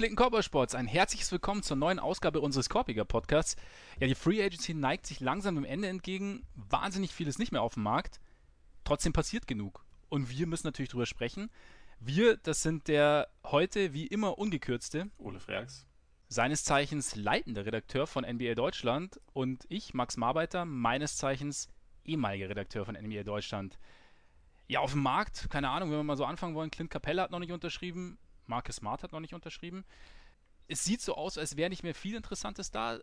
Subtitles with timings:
[0.00, 3.56] Gepflegten Körpersports, ein herzliches Willkommen zur neuen Ausgabe unseres Korpiger Podcasts.
[3.98, 6.46] Ja, die Free Agency neigt sich langsam dem Ende entgegen.
[6.54, 8.18] Wahnsinnig viel ist nicht mehr auf dem Markt.
[8.84, 9.84] Trotzdem passiert genug.
[10.08, 11.50] Und wir müssen natürlich drüber sprechen.
[11.98, 15.86] Wir, das sind der heute wie immer ungekürzte Ole Freaks.
[16.28, 21.68] Seines Zeichens leitender Redakteur von NBA Deutschland und ich, Max Marbeiter, meines Zeichens
[22.06, 23.78] ehemaliger Redakteur von NBA Deutschland.
[24.66, 27.32] Ja, auf dem Markt, keine Ahnung, wenn wir mal so anfangen wollen, Clint Capella hat
[27.32, 28.16] noch nicht unterschrieben,
[28.50, 29.84] Marcus Smart hat noch nicht unterschrieben.
[30.68, 32.98] Es sieht so aus, als wäre nicht mehr viel Interessantes da.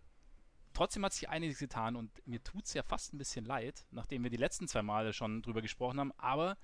[0.73, 4.23] Trotzdem hat sich einiges getan und mir tut es ja fast ein bisschen leid, nachdem
[4.23, 6.11] wir die letzten zwei Male schon drüber gesprochen haben.
[6.17, 6.55] Aber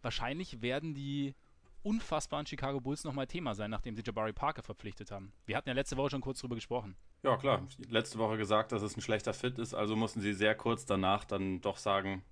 [0.00, 1.34] wahrscheinlich werden die
[1.82, 5.32] unfassbaren Chicago Bulls nochmal Thema sein, nachdem sie Jabari Parker verpflichtet haben.
[5.46, 6.94] Wir hatten ja letzte Woche schon kurz drüber gesprochen.
[7.24, 7.66] Ja, klar.
[7.88, 11.24] Letzte Woche gesagt, dass es ein schlechter Fit ist, also mussten sie sehr kurz danach
[11.24, 12.24] dann doch sagen,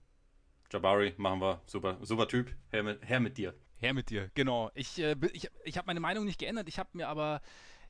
[0.70, 3.54] Jabari, machen wir, super, super Typ, her mit, her mit dir.
[3.80, 4.70] Her mit dir, genau.
[4.74, 6.68] Ich, äh, ich, ich habe meine Meinung nicht geändert.
[6.68, 7.40] Ich habe mir aber,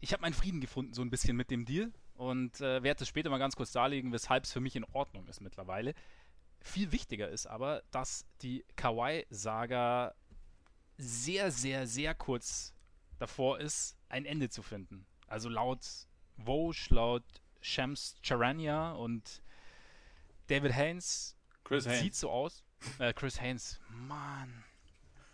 [0.00, 1.92] ich habe meinen Frieden gefunden, so ein bisschen mit dem Deal.
[2.14, 5.26] Und äh, werde es später mal ganz kurz darlegen, weshalb es für mich in Ordnung
[5.26, 5.94] ist mittlerweile.
[6.60, 10.14] Viel wichtiger ist aber, dass die Kawhi-Saga
[10.98, 12.74] sehr, sehr, sehr kurz
[13.18, 15.06] davor ist, ein Ende zu finden.
[15.26, 15.80] Also laut
[16.36, 17.24] Vosch, laut
[17.62, 19.42] Shams Charania und
[20.48, 22.00] David Haynes Chris Haynes.
[22.00, 22.62] sieht so aus.
[22.98, 24.64] Äh, Chris Haynes, Mann.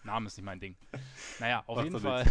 [0.06, 0.76] Name ist nicht mein Ding.
[1.38, 2.24] Naja, auf jeden Fall.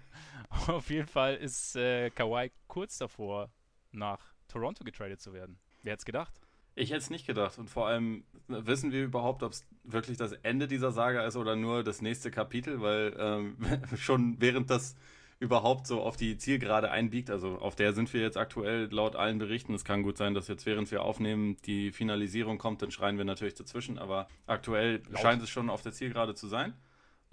[0.66, 3.50] auf jeden Fall ist äh, Kawhi kurz davor,
[3.92, 5.58] nach Toronto getradet zu werden.
[5.82, 6.40] Wer hätte es gedacht?
[6.74, 7.58] Ich hätte es nicht gedacht.
[7.58, 11.54] Und vor allem wissen wir überhaupt, ob es wirklich das Ende dieser Saga ist oder
[11.56, 13.56] nur das nächste Kapitel, weil ähm,
[13.96, 14.96] schon während das
[15.38, 19.38] überhaupt so auf die Zielgerade einbiegt, also auf der sind wir jetzt aktuell laut allen
[19.38, 19.74] Berichten.
[19.74, 23.24] Es kann gut sein, dass jetzt während wir aufnehmen die Finalisierung kommt, dann schreien wir
[23.24, 25.20] natürlich dazwischen, aber aktuell Laut.
[25.20, 26.74] scheint es schon auf der Zielgerade zu sein.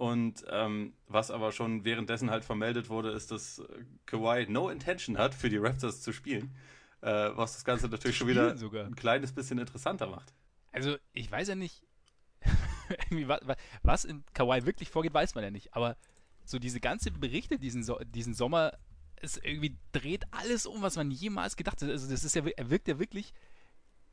[0.00, 3.62] Und ähm, was aber schon währenddessen halt vermeldet wurde, ist, dass
[4.06, 6.56] Kawhi no intention hat, für die Raptors zu spielen.
[7.02, 8.86] Äh, was das Ganze natürlich schon wieder sogar.
[8.86, 10.32] ein kleines bisschen interessanter macht.
[10.72, 11.82] Also, ich weiß ja nicht,
[13.82, 15.74] was in Kawhi wirklich vorgeht, weiß man ja nicht.
[15.74, 15.98] Aber
[16.46, 18.72] so diese ganze Berichte diesen, so diesen Sommer,
[19.16, 21.90] es irgendwie dreht alles um, was man jemals gedacht hat.
[21.90, 23.34] Also, das ist ja, er wirkt ja wirklich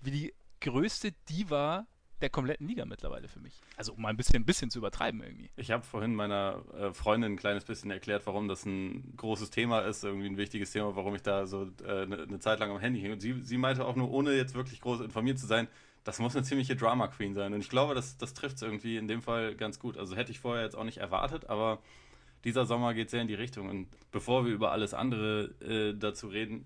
[0.02, 1.88] wie die größte Diva
[2.22, 3.60] der kompletten Liga mittlerweile für mich.
[3.76, 5.50] Also, um mal ein bisschen, ein bisschen zu übertreiben irgendwie.
[5.56, 9.82] Ich habe vorhin meiner äh, Freundin ein kleines bisschen erklärt, warum das ein großes Thema
[9.82, 12.80] ist, irgendwie ein wichtiges Thema, warum ich da so eine äh, ne Zeit lang am
[12.80, 13.12] Handy hing.
[13.12, 15.68] Und sie, sie meinte auch nur, ohne jetzt wirklich groß informiert zu sein,
[16.04, 17.54] das muss eine ziemliche Drama Queen sein.
[17.54, 19.98] Und ich glaube, das, das trifft es irgendwie in dem Fall ganz gut.
[19.98, 21.80] Also hätte ich vorher jetzt auch nicht erwartet, aber
[22.46, 23.68] dieser Sommer geht sehr in die Richtung.
[23.68, 26.66] Und bevor wir über alles andere äh, dazu reden,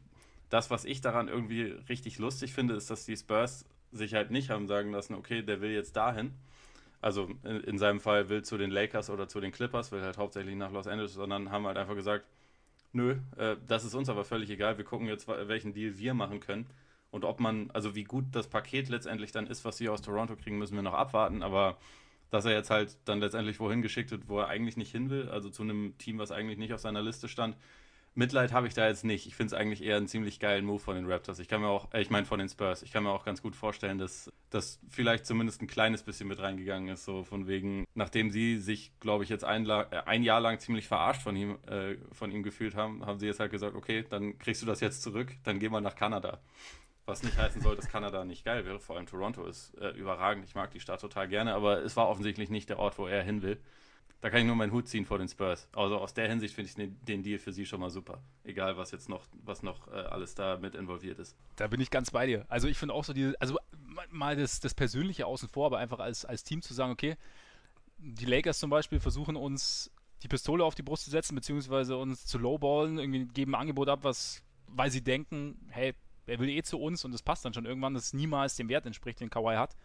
[0.50, 4.50] das, was ich daran irgendwie richtig lustig finde, ist, dass die Spurs sich halt nicht
[4.50, 6.34] haben sagen lassen, okay, der will jetzt dahin.
[7.02, 10.18] Also in, in seinem Fall will zu den Lakers oder zu den Clippers, will halt
[10.18, 12.26] hauptsächlich nach Los Angeles, sondern haben halt einfach gesagt,
[12.94, 16.40] nö, äh, das ist uns aber völlig egal, wir gucken jetzt, welchen Deal wir machen
[16.40, 16.68] können.
[17.10, 20.36] Und ob man, also wie gut das Paket letztendlich dann ist, was sie aus Toronto
[20.36, 21.44] kriegen, müssen wir noch abwarten.
[21.44, 21.78] Aber
[22.30, 25.30] dass er jetzt halt dann letztendlich wohin geschickt wird, wo er eigentlich nicht hin will,
[25.30, 27.58] also zu einem Team, was eigentlich nicht auf seiner Liste stand.
[28.14, 29.26] Mitleid habe ich da jetzt nicht.
[29.26, 31.40] Ich finde es eigentlich eher einen ziemlich geilen Move von den Raptors.
[31.40, 33.42] Ich kann mir auch, äh, ich meine von den Spurs, ich kann mir auch ganz
[33.42, 37.86] gut vorstellen, dass das vielleicht zumindest ein kleines bisschen mit reingegangen ist, so von wegen,
[37.94, 41.58] nachdem sie sich, glaube ich, jetzt ein, äh, ein Jahr lang ziemlich verarscht von ihm,
[41.68, 44.82] äh, von ihm gefühlt haben, haben sie jetzt halt gesagt, okay, dann kriegst du das
[44.82, 46.42] jetzt zurück, dann geh mal nach Kanada.
[47.06, 48.80] Was nicht heißen soll, dass Kanada nicht geil wäre.
[48.80, 50.46] Vor allem Toronto ist äh, überragend.
[50.46, 53.24] Ich mag die Stadt total gerne, aber es war offensichtlich nicht der Ort, wo er
[53.24, 53.58] hin will.
[54.22, 55.68] Da kann ich nur meinen Hut ziehen vor den Spurs.
[55.76, 58.22] Also aus der Hinsicht finde ich den, den Deal für sie schon mal super.
[58.44, 61.36] Egal, was jetzt noch, was noch äh, alles da mit involviert ist.
[61.56, 62.46] Da bin ich ganz bei dir.
[62.48, 65.80] Also ich finde auch so diese, also ma- mal das, das Persönliche außen vor, aber
[65.80, 67.18] einfach als, als Team zu sagen, okay,
[67.98, 69.90] die Lakers zum Beispiel versuchen uns
[70.22, 73.90] die Pistole auf die Brust zu setzen, beziehungsweise uns zu lowballen, irgendwie geben ein Angebot
[73.90, 75.96] ab, was, weil sie denken, hey,
[76.28, 78.70] er will eh zu uns und es passt dann schon irgendwann, dass es niemals dem
[78.70, 79.76] Wert entspricht, den Kawhi hat.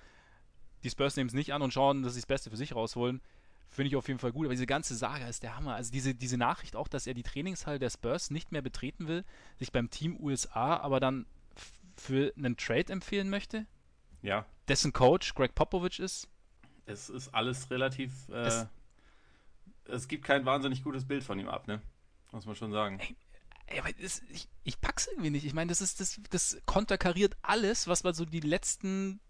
[0.85, 3.23] Die Spurs nehmen es nicht an und schauen, dass sie das Beste für sich rausholen.
[3.69, 4.47] Finde ich auf jeden Fall gut.
[4.47, 5.75] Aber diese ganze Saga ist der Hammer.
[5.75, 9.25] Also diese, diese Nachricht auch, dass er die Trainingshalle der Spurs nicht mehr betreten will,
[9.59, 11.27] sich beim Team USA aber dann
[11.97, 13.67] für einen Trade empfehlen möchte,
[14.23, 16.29] Ja, dessen Coach Greg Popovich ist.
[16.87, 18.29] es ist alles relativ.
[18.29, 18.67] Äh, Es-
[19.85, 21.81] es, gibt kein wahnsinnig gutes Bild von ihm ab, ne?
[22.33, 23.01] Muss man schon sagen.
[23.67, 25.45] Ey, aber das, ich, ich pack's irgendwie nicht.
[25.45, 29.21] Ich meine, das ist das, das konterkariert alles, was man so die letzten,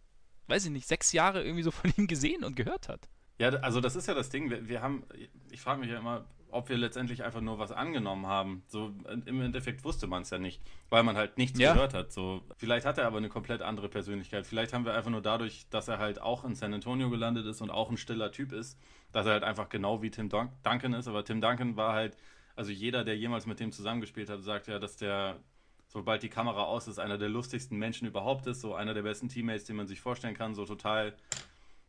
[0.48, 3.08] weiß ich nicht, sechs Jahre irgendwie so von ihm gesehen und gehört hat.
[3.38, 4.50] Ja, also das ist ja das Ding.
[4.50, 5.04] Wir, wir haben,
[5.50, 8.62] ich frage mich ja immer, ob wir letztendlich einfach nur was angenommen haben.
[8.68, 8.94] So
[9.26, 11.74] im Endeffekt wusste man es ja nicht, weil man halt nichts Ja.
[11.74, 12.12] gehört hat.
[12.12, 14.46] So vielleicht hat er aber eine komplett andere Persönlichkeit.
[14.46, 17.60] Vielleicht haben wir einfach nur dadurch, dass er halt auch in San Antonio gelandet ist
[17.60, 18.78] und auch ein stiller Typ ist,
[19.12, 21.08] dass er halt einfach genau wie Tim Dun Duncan ist.
[21.08, 22.16] Aber Tim Duncan war halt
[22.54, 25.40] Also jeder, der jemals mit dem zusammengespielt hat, sagt ja, dass der,
[25.88, 29.28] sobald die Kamera aus ist, einer der lustigsten Menschen überhaupt ist, so einer der besten
[29.28, 31.12] Teammates, den man sich vorstellen kann, so total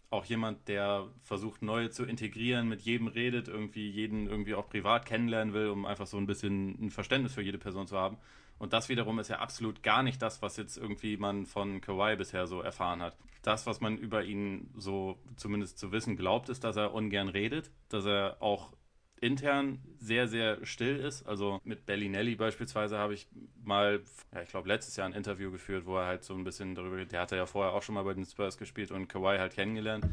[0.10, 5.06] auch jemand, der versucht, neue zu integrieren, mit jedem redet, irgendwie jeden irgendwie auch privat
[5.06, 8.18] kennenlernen will, um einfach so ein bisschen ein Verständnis für jede Person zu haben.
[8.58, 12.16] Und das wiederum ist ja absolut gar nicht das, was jetzt irgendwie man von Kawhi
[12.16, 13.18] bisher so erfahren hat.
[13.44, 17.72] Das, was man über ihn so zumindest zu wissen glaubt, ist, dass er ungern redet,
[17.90, 18.74] dass er auch
[19.22, 21.26] intern sehr, sehr still ist.
[21.28, 23.28] Also mit Bellinelli beispielsweise habe ich
[23.64, 24.02] mal,
[24.34, 27.04] ja, ich glaube, letztes Jahr ein Interview geführt, wo er halt so ein bisschen darüber,
[27.04, 30.06] der hatte ja vorher auch schon mal bei den Spurs gespielt und Kawhi halt kennengelernt.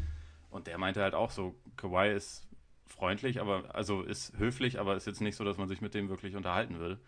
[0.50, 2.46] Und der meinte halt auch so, Kawhi ist
[2.86, 6.08] freundlich, aber also ist höflich, aber ist jetzt nicht so, dass man sich mit dem
[6.08, 6.98] wirklich unterhalten will.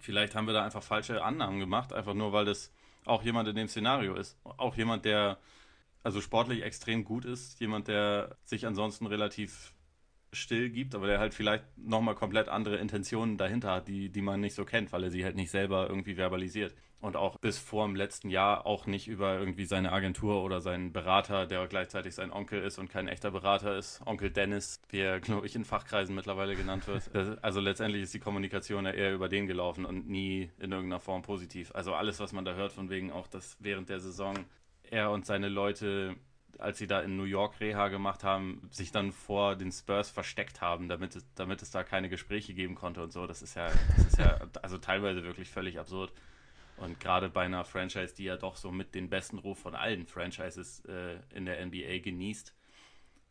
[0.00, 2.72] Vielleicht haben wir da einfach falsche Annahmen gemacht, einfach nur, weil das
[3.04, 4.36] auch jemand in dem Szenario ist.
[4.44, 5.38] Auch jemand, der
[6.02, 9.72] also sportlich extrem gut ist, jemand, der sich ansonsten relativ
[10.32, 14.40] still gibt, aber der halt vielleicht nochmal komplett andere Intentionen dahinter hat, die, die man
[14.40, 16.74] nicht so kennt, weil er sie halt nicht selber irgendwie verbalisiert.
[17.00, 20.92] Und auch bis vor dem letzten Jahr auch nicht über irgendwie seine Agentur oder seinen
[20.92, 25.20] Berater, der gleichzeitig sein Onkel ist und kein echter Berater ist, Onkel Dennis, wie er,
[25.20, 27.04] glaube ich, in Fachkreisen mittlerweile genannt wird.
[27.42, 31.22] also letztendlich ist die Kommunikation ja eher über den gelaufen und nie in irgendeiner Form
[31.22, 31.70] positiv.
[31.72, 34.34] Also alles, was man da hört, von wegen auch, dass während der Saison
[34.90, 36.16] er und seine Leute
[36.58, 40.60] als sie da in New York Reha gemacht haben, sich dann vor den Spurs versteckt
[40.60, 43.26] haben, damit es, damit es da keine Gespräche geben konnte und so.
[43.26, 46.12] Das ist ja, das ist ja also teilweise wirklich völlig absurd.
[46.76, 50.06] Und gerade bei einer Franchise, die ja doch so mit den besten Ruf von allen
[50.06, 52.54] Franchises äh, in der NBA genießt,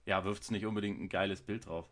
[0.05, 1.89] ja, wirft es nicht unbedingt ein geiles Bild drauf.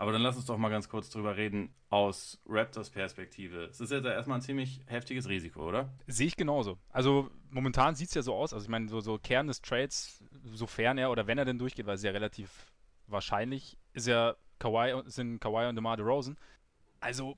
[0.00, 3.64] Aber dann lass uns doch mal ganz kurz drüber reden aus Raptors Perspektive.
[3.64, 5.92] Es ist jetzt erstmal ein ziemlich heftiges Risiko, oder?
[6.06, 6.78] Sehe ich genauso.
[6.88, 8.54] Also momentan sieht es ja so aus.
[8.54, 10.24] Also ich meine, so, so Kern des Trades,
[10.54, 12.72] sofern er oder wenn er denn durchgeht, weil es ja relativ
[13.08, 16.38] wahrscheinlich ist ja Kawhi, sind Kawhi und DeMar DeRozan.
[17.00, 17.36] Also,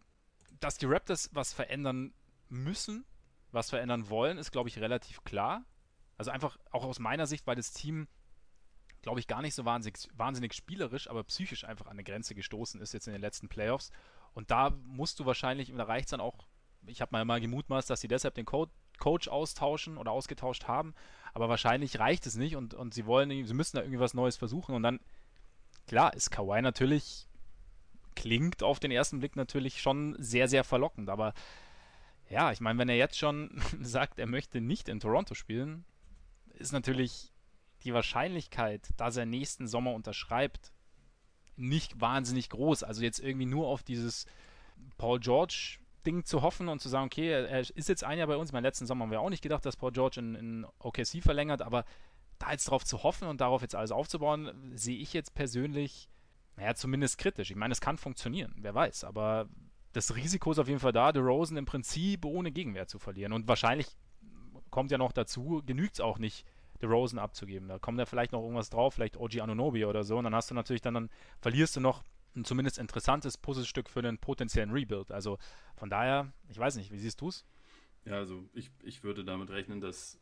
[0.60, 2.14] dass die Raptors was verändern
[2.48, 3.04] müssen,
[3.50, 5.64] was verändern wollen, ist, glaube ich, relativ klar.
[6.16, 8.06] Also einfach auch aus meiner Sicht, weil das Team
[9.02, 12.80] glaube ich, gar nicht so wahnsinnig, wahnsinnig spielerisch, aber psychisch einfach an eine Grenze gestoßen
[12.80, 13.90] ist jetzt in den letzten Playoffs.
[14.32, 16.46] Und da musst du wahrscheinlich, da reicht es dann auch,
[16.86, 18.68] ich habe mal, mal gemutmaßt, dass sie deshalb den Co
[18.98, 20.94] Coach austauschen oder ausgetauscht haben,
[21.34, 24.36] aber wahrscheinlich reicht es nicht und, und sie wollen, sie müssen da irgendwie was Neues
[24.36, 24.76] versuchen.
[24.76, 25.00] Und dann,
[25.88, 27.26] klar, ist Kawhi natürlich,
[28.14, 31.34] klingt auf den ersten Blick natürlich schon sehr, sehr verlockend, aber
[32.28, 35.84] ja, ich meine, wenn er jetzt schon sagt, er möchte nicht in Toronto spielen,
[36.54, 37.31] ist natürlich
[37.84, 40.72] die Wahrscheinlichkeit, dass er nächsten Sommer unterschreibt,
[41.56, 42.82] nicht wahnsinnig groß.
[42.82, 44.26] Also jetzt irgendwie nur auf dieses
[44.98, 48.36] Paul George Ding zu hoffen und zu sagen, okay, er ist jetzt ein Jahr bei
[48.36, 48.50] uns.
[48.50, 51.62] Im letzten Sommer haben wir auch nicht gedacht, dass Paul George in, in OKC verlängert,
[51.62, 51.84] aber
[52.38, 56.08] da jetzt drauf zu hoffen und darauf jetzt alles aufzubauen, sehe ich jetzt persönlich,
[56.56, 57.50] naja, zumindest kritisch.
[57.50, 59.48] Ich meine, es kann funktionieren, wer weiß, aber
[59.92, 63.32] das Risiko ist auf jeden Fall da, Rosen im Prinzip ohne Gegenwehr zu verlieren.
[63.32, 63.86] Und wahrscheinlich
[64.70, 66.46] kommt ja noch dazu, genügt es auch nicht,
[66.86, 67.68] Rosen abzugeben.
[67.68, 70.18] Da kommt ja vielleicht noch irgendwas drauf, vielleicht OG Anunobi oder so.
[70.18, 71.10] Und dann hast du natürlich dann, dann
[71.40, 72.02] verlierst du noch
[72.34, 75.10] ein zumindest interessantes Puzzlestück für einen potenziellen Rebuild.
[75.10, 75.38] Also
[75.76, 77.44] von daher, ich weiß nicht, wie siehst du es?
[78.04, 80.18] Ja, also ich, ich würde damit rechnen, dass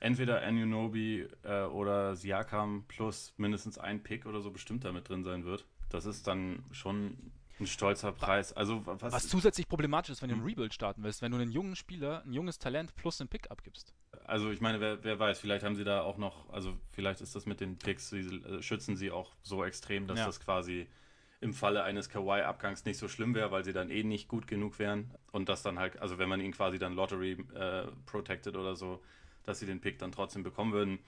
[0.00, 5.44] entweder Anunobi äh, oder Siakam plus mindestens ein Pick oder so bestimmt damit drin sein
[5.44, 5.66] wird.
[5.90, 8.52] Das ist dann schon ein stolzer Preis.
[8.52, 10.44] Also was, was zusätzlich problematisch ist, wenn du einen.
[10.44, 13.94] Rebuild starten willst, wenn du einen jungen Spieler, ein junges Talent plus einen Pick abgibst.
[14.24, 17.34] Also ich meine, wer, wer, weiß, vielleicht haben sie da auch noch, also vielleicht ist
[17.34, 20.26] das mit den Picks, sie äh, schützen sie auch so extrem, dass ja.
[20.26, 20.86] das quasi
[21.40, 24.78] im Falle eines Kawhi-Abgangs nicht so schlimm wäre, weil sie dann eh nicht gut genug
[24.78, 25.10] wären.
[25.30, 29.02] Und das dann halt, also wenn man ihn quasi dann Lottery äh, protected oder so,
[29.44, 31.00] dass sie den Pick dann trotzdem bekommen würden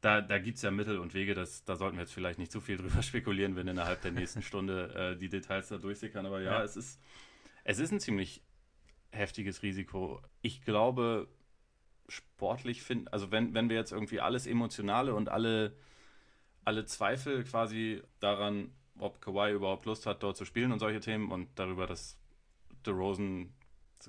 [0.00, 2.52] da, da gibt es ja Mittel und Wege, das, da sollten wir jetzt vielleicht nicht
[2.52, 6.26] zu viel drüber spekulieren, wenn innerhalb der nächsten Stunde äh, die Details da durchsickern.
[6.26, 7.00] Aber ja, ja, Es, ist,
[7.64, 8.42] es ist ein ziemlich
[9.10, 10.22] heftiges Risiko.
[10.40, 11.28] Ich glaube,
[12.08, 15.76] sportlich finden, also wenn, wenn wir jetzt irgendwie alles Emotionale und alle,
[16.64, 21.30] alle Zweifel quasi daran, ob Kawhi überhaupt Lust hat, dort zu spielen und solche Themen
[21.30, 22.18] und darüber, dass
[22.86, 23.52] DeRozan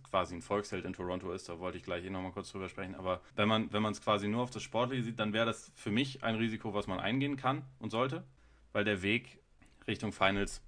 [0.10, 2.96] quasi ein Volksheld in Toronto ist, da wollte ich gleich eh nochmal kurz drüber sprechen,
[2.96, 5.92] aber wenn man wenn es quasi nur auf das Sportliche sieht, dann wäre das für
[5.92, 8.24] mich ein Risiko, was man eingehen kann und sollte,
[8.72, 9.40] weil der Weg
[9.88, 10.62] Richtung Finals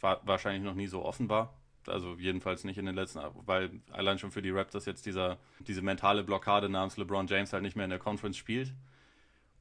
[0.00, 1.54] wahrscheinlich noch nie so offen war.
[1.86, 5.82] Also jedenfalls nicht in den letzten, weil allein schon für die Raptors jetzt dieser, diese
[5.82, 8.74] mentale Blockade namens LeBron James halt nicht mehr in der Conference spielt.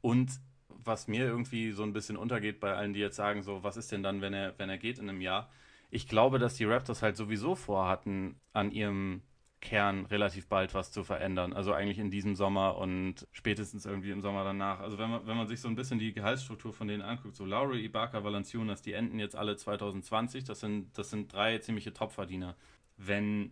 [0.02, 0.32] Und
[0.70, 3.92] was mir irgendwie so ein bisschen untergeht bei allen, die jetzt sagen, so, was ist
[3.92, 5.50] denn dann, wenn er, wenn er geht in einem Jahr?
[5.94, 9.22] Ich glaube, dass die Raptors halt sowieso vorhatten, an ihrem
[9.62, 11.54] Kern relativ bald was zu verändern.
[11.54, 14.80] Also eigentlich in diesem Sommer und spätestens irgendwie im Sommer danach.
[14.80, 17.46] Also wenn man, wenn man sich so ein bisschen die Gehaltsstruktur von denen anguckt, so
[17.46, 20.44] Lowry, Ibaka, Valanciunas, die enden jetzt alle 2020.
[20.44, 22.58] Das sind, das sind drei ziemliche Topverdiener.
[22.98, 23.52] Wenn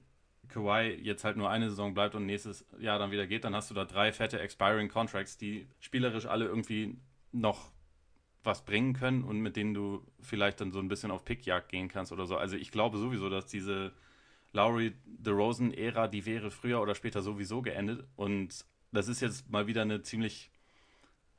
[0.50, 3.70] Kawhi jetzt halt nur eine Saison bleibt und nächstes Jahr dann wieder geht, dann hast
[3.70, 6.98] du da drei fette Expiring Contracts, die spielerisch alle irgendwie
[7.32, 7.72] noch
[8.44, 11.88] was bringen können und mit denen du vielleicht dann so ein bisschen auf Pickjagd gehen
[11.88, 12.38] kannst oder so.
[12.38, 13.92] Also ich glaube sowieso, dass diese
[14.54, 18.06] Lowry DeRozan-Ära, die wäre früher oder später sowieso geendet.
[18.16, 20.52] Und das ist jetzt mal wieder eine ziemlich,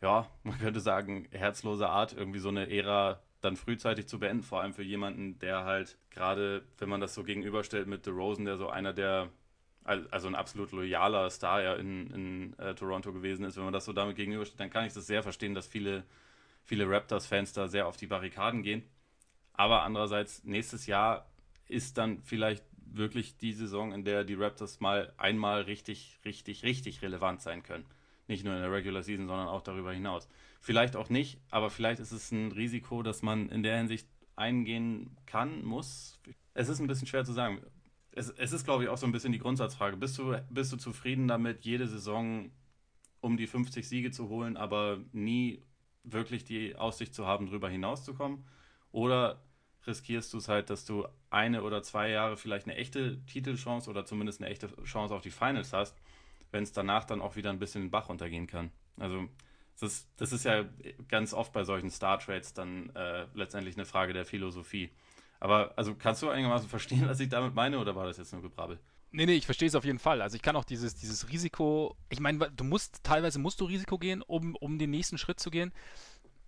[0.01, 4.45] ja, man könnte sagen, herzlose Art, irgendwie so eine Ära dann frühzeitig zu beenden.
[4.45, 8.57] Vor allem für jemanden, der halt gerade, wenn man das so gegenüberstellt mit DeRozan, der
[8.57, 9.31] so einer der
[9.85, 13.85] also ein absolut loyaler Star ja in, in äh, Toronto gewesen ist, wenn man das
[13.85, 16.05] so damit gegenüberstellt, dann kann ich das sehr verstehen, dass viele,
[16.65, 18.83] viele Raptors-Fans da sehr auf die Barrikaden gehen.
[19.53, 21.31] Aber andererseits, nächstes Jahr
[21.69, 22.65] ist dann vielleicht
[22.95, 27.87] wirklich die Saison, in der die Raptors mal einmal richtig, richtig, richtig relevant sein können.
[28.29, 30.29] Nicht nur in der Regular Season, sondern auch darüber hinaus.
[30.61, 35.17] Vielleicht auch nicht, aber vielleicht ist es ein Risiko, das man in der Hinsicht eingehen
[35.27, 36.19] kann, muss.
[36.55, 37.61] Es ist ein bisschen schwer zu sagen.
[38.13, 39.97] Es, es ist, glaube ich, auch so ein bisschen die Grundsatzfrage.
[39.97, 42.51] Bist du, bist du zufrieden damit, jede Saison
[43.21, 45.63] um die 50 Siege zu holen, aber nie
[46.05, 48.45] wirklich die Aussicht zu haben, darüber hinauszukommen?
[48.91, 49.43] Oder
[49.87, 54.05] riskierst du es halt, dass du eine oder zwei Jahre vielleicht eine echte Titelchance oder
[54.05, 56.01] zumindest eine echte Chance auf die Finals hast,
[56.51, 58.71] wenn es danach dann auch wieder ein bisschen den Bach runtergehen kann.
[58.99, 59.29] Also
[59.81, 60.65] das ist, das ist ja
[61.09, 64.91] ganz oft bei solchen Star Trades dann äh, letztendlich eine Frage der Philosophie.
[65.41, 68.43] Aber also kannst du einigermaßen verstehen, was ich damit meine, oder war das jetzt nur
[68.43, 68.79] Gebrabbel?
[69.13, 70.23] Nee, nee, ich verstehe es auf jeden Fall.
[70.23, 73.99] Also ich kann auch dieses, dieses Risiko, ich meine, du musst, teilweise musst du Risiko
[73.99, 75.73] gehen, um, um den nächsten Schritt zu gehen.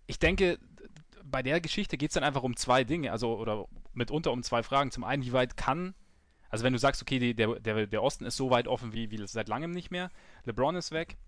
[0.06, 0.59] Ich denke,
[1.23, 4.62] bei der Geschichte geht es dann einfach um zwei Dinge, also oder mitunter um zwei
[4.62, 4.90] Fragen.
[4.90, 5.94] Zum einen, wie weit kann,
[6.49, 9.11] also wenn du sagst, okay, die, der, der, der Osten ist so weit offen wie,
[9.11, 10.11] wie seit langem nicht mehr,
[10.44, 11.18] LeBron ist weg,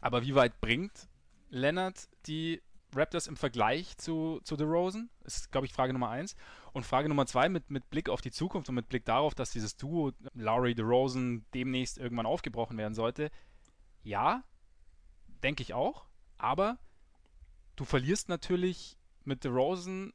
[0.00, 1.08] aber wie weit bringt
[1.50, 2.62] Leonard die
[2.96, 5.10] Raptors im Vergleich zu, zu Rosen?
[5.24, 6.36] Ist, glaube ich, Frage Nummer eins.
[6.72, 9.50] Und Frage Nummer zwei mit, mit Blick auf die Zukunft und mit Blick darauf, dass
[9.50, 13.30] dieses Duo Lowry, Rosen demnächst irgendwann aufgebrochen werden sollte.
[14.02, 14.44] Ja,
[15.42, 16.06] denke ich auch.
[16.38, 16.78] Aber
[17.76, 20.12] du verlierst natürlich mit DeRozan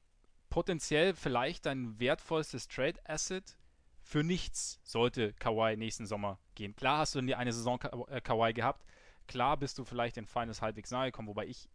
[0.50, 3.58] potenziell vielleicht dein wertvollstes Trade Asset
[4.04, 6.76] für nichts, sollte Kawhi nächsten Sommer gehen.
[6.76, 8.86] Klar hast du in die eine Saison äh, Kawhi gehabt.
[9.28, 11.70] Klar bist du vielleicht in Finals halbwegs nahe gekommen, wobei ich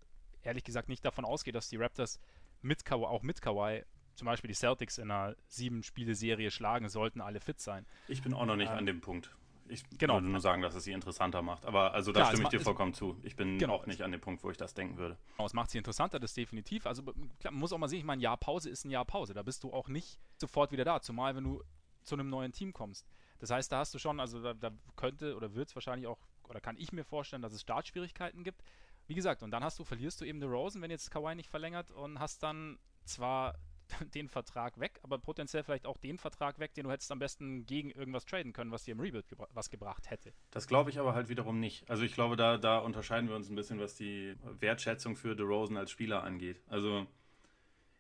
[0.47, 2.21] ehrlich gesagt nicht davon ausgehe, dass die Raptors
[2.63, 3.85] mit Kawhi, auch mit Kawhi
[4.15, 7.87] zum Beispiel die Celtics in einer sieben-Spiele-Serie schlagen, sollten alle fit sein.
[8.09, 9.31] Ich bin auch noch nicht ähm, an dem Punkt.
[9.69, 10.15] Ich genau.
[10.15, 11.67] würde nur sagen, dass es sie interessanter macht.
[11.67, 13.19] Aber also da Klar, stimme ich dir vollkommen zu.
[13.23, 15.19] Ich bin genau, auch nicht an dem Punkt, wo ich das denken würde.
[15.37, 16.87] Genau, es macht sie interessanter, das definitiv.
[16.87, 19.05] Also klar, man muss auch mal sehen, ich meine, ein Jahr Pause ist ein Jahr
[19.05, 19.35] Pause.
[19.35, 21.01] Da bist du auch nicht sofort wieder da.
[21.01, 21.63] Zumal, wenn du
[22.05, 23.07] zu einem neuen Team kommst.
[23.39, 26.19] Das heißt, da hast du schon, also da, da könnte oder wird es wahrscheinlich auch,
[26.49, 28.63] oder kann ich mir vorstellen, dass es Startschwierigkeiten gibt.
[29.07, 31.49] Wie gesagt, und dann hast du, verlierst du eben The Rosen, wenn jetzt Kawhi nicht
[31.49, 33.55] verlängert und hast dann zwar
[34.15, 37.67] den Vertrag weg, aber potenziell vielleicht auch den Vertrag weg, den du hättest am besten
[37.67, 40.33] gegen irgendwas traden können, was dir im Rebuild gebra was gebracht hätte.
[40.51, 41.89] Das glaube ich aber halt wiederum nicht.
[41.89, 45.77] Also ich glaube, da, da unterscheiden wir uns ein bisschen, was die Wertschätzung für DeRozan
[45.77, 46.63] als Spieler angeht.
[46.67, 47.07] Also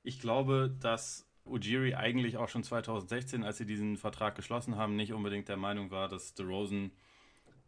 [0.03, 5.13] ich glaube, dass Ujiri eigentlich auch schon 2016, als sie diesen Vertrag geschlossen haben, nicht
[5.13, 6.91] unbedingt der Meinung war, dass DeRozan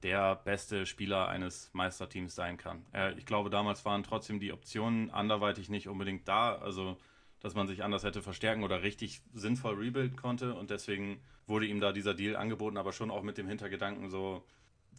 [0.02, 2.84] der beste Spieler eines Meisterteams sein kann.
[2.92, 6.54] Äh, ich glaube, damals waren trotzdem die Optionen anderweitig nicht unbedingt da.
[6.56, 6.96] Also
[7.40, 10.54] dass man sich anders hätte verstärken oder richtig sinnvoll rebuilden konnte.
[10.54, 14.44] Und deswegen wurde ihm da dieser Deal angeboten, aber schon auch mit dem Hintergedanken so,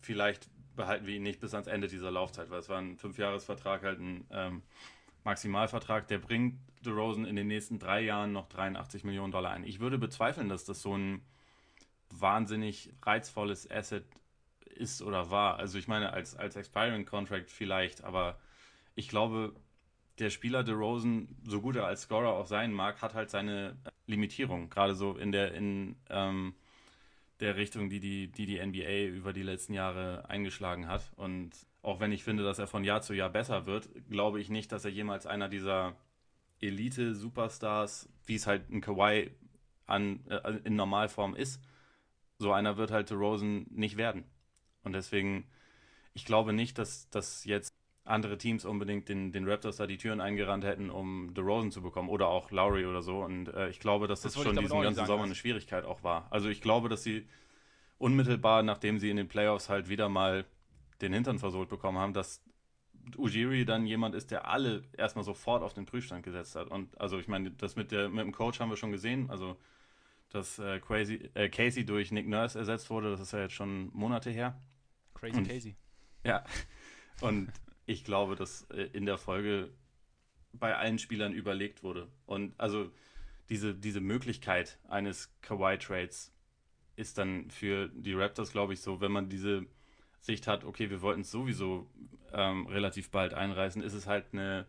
[0.01, 3.83] vielleicht behalten wir ihn nicht bis ans Ende dieser Laufzeit, weil es war ein Fünfjahresvertrag,
[3.83, 4.61] halt ein ähm,
[5.25, 9.65] Maximalvertrag, der bringt DeRozan in den nächsten drei Jahren noch 83 Millionen Dollar ein.
[9.65, 11.21] Ich würde bezweifeln, dass das so ein
[12.09, 14.05] wahnsinnig reizvolles Asset
[14.79, 15.57] ist oder war.
[15.57, 18.39] Also ich meine, als, als Expiring Contract vielleicht, aber
[18.95, 19.53] ich glaube,
[20.19, 24.69] der Spieler DeRozan, so gut er als Scorer auch sein mag, hat halt seine Limitierung.
[24.69, 26.53] Gerade so in der, in ähm,
[27.39, 31.03] der Richtung, die die, die die NBA über die letzten Jahre eingeschlagen hat.
[31.15, 34.49] Und auch wenn ich finde, dass er von Jahr zu Jahr besser wird, glaube ich
[34.49, 35.95] nicht, dass er jemals einer dieser
[36.61, 39.31] Elite-Superstars, wie es halt ein Kawhi
[39.85, 41.61] an, äh, in Normalform ist,
[42.37, 44.25] so einer wird halt DeRozan nicht werden.
[44.83, 45.45] Und deswegen,
[46.13, 47.73] ich glaube nicht, dass, dass jetzt
[48.05, 52.09] andere Teams unbedingt den, den Raptors da die Türen eingerannt hätten, um DeRozan zu bekommen
[52.09, 53.23] oder auch Lowry oder so.
[53.23, 56.27] Und äh, ich glaube, dass das, das schon diesen ganzen Sommer eine Schwierigkeit auch war.
[56.31, 57.27] Also ich glaube, dass sie
[57.97, 60.45] unmittelbar, nachdem sie in den Playoffs halt wieder mal
[61.01, 62.41] den Hintern versohlt bekommen haben, dass
[63.17, 66.69] Ujiri dann jemand ist, der alle erstmal sofort auf den Prüfstand gesetzt hat.
[66.69, 69.29] Und also ich meine, das mit, der, mit dem Coach haben wir schon gesehen.
[69.29, 69.57] Also
[70.29, 73.11] dass äh, Crazy, äh, Casey durch Nick Nurse ersetzt wurde.
[73.11, 74.59] Das ist ja jetzt schon Monate her.
[75.19, 75.75] Crazy und, Casey.
[76.23, 76.43] Ja.
[77.21, 77.51] Und
[77.85, 79.71] ich glaube, dass äh, in der Folge
[80.53, 82.07] bei allen Spielern überlegt wurde.
[82.25, 82.91] Und also
[83.49, 86.33] diese, diese Möglichkeit eines Kawhi-Trades
[86.95, 89.65] ist dann für die Raptors, glaube ich, so, wenn man diese
[90.19, 91.89] Sicht hat, okay, wir wollten es sowieso
[92.33, 94.67] ähm, relativ bald einreißen, ist es halt eine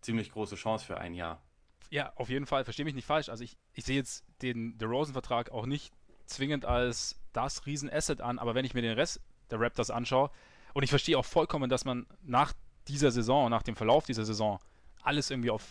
[0.00, 1.42] ziemlich große Chance für ein Jahr.
[1.90, 3.28] Ja, auf jeden Fall, verstehe mich nicht falsch.
[3.28, 5.92] Also ich, ich sehe jetzt den DeRozan-Vertrag auch nicht
[6.26, 9.20] zwingend als das Riesenasset an, aber wenn ich mir den Rest
[9.50, 10.30] der Raptors anschaue,
[10.74, 12.52] und ich verstehe auch vollkommen, dass man nach
[12.88, 14.58] dieser Saison, nach dem Verlauf dieser Saison,
[15.02, 15.64] alles irgendwie auf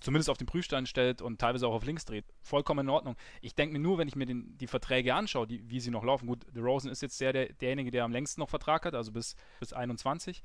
[0.00, 2.24] zumindest auf den Prüfstein stellt und teilweise auch auf links dreht.
[2.40, 3.16] Vollkommen in Ordnung.
[3.42, 6.04] Ich denke mir nur, wenn ich mir den, die Verträge anschaue, die, wie sie noch
[6.04, 6.26] laufen.
[6.26, 9.12] Gut, The Rosen ist jetzt der, der, derjenige, der am längsten noch Vertrag hat, also
[9.12, 10.42] bis, bis 21.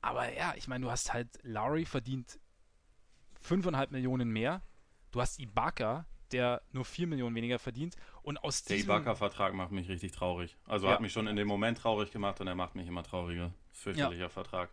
[0.00, 2.38] Aber ja, ich meine, du hast halt, Lowry verdient
[3.46, 4.62] 5,5 Millionen mehr.
[5.10, 7.96] Du hast Ibaka, der nur 4 Millionen weniger verdient.
[8.22, 10.56] Und aus Der Ibaka-Vertrag macht mich richtig traurig.
[10.66, 10.92] Also ja.
[10.92, 13.52] hat mich schon in dem Moment traurig gemacht und er macht mich immer trauriger.
[13.72, 14.28] Fürchterlicher ja.
[14.28, 14.70] Vertrag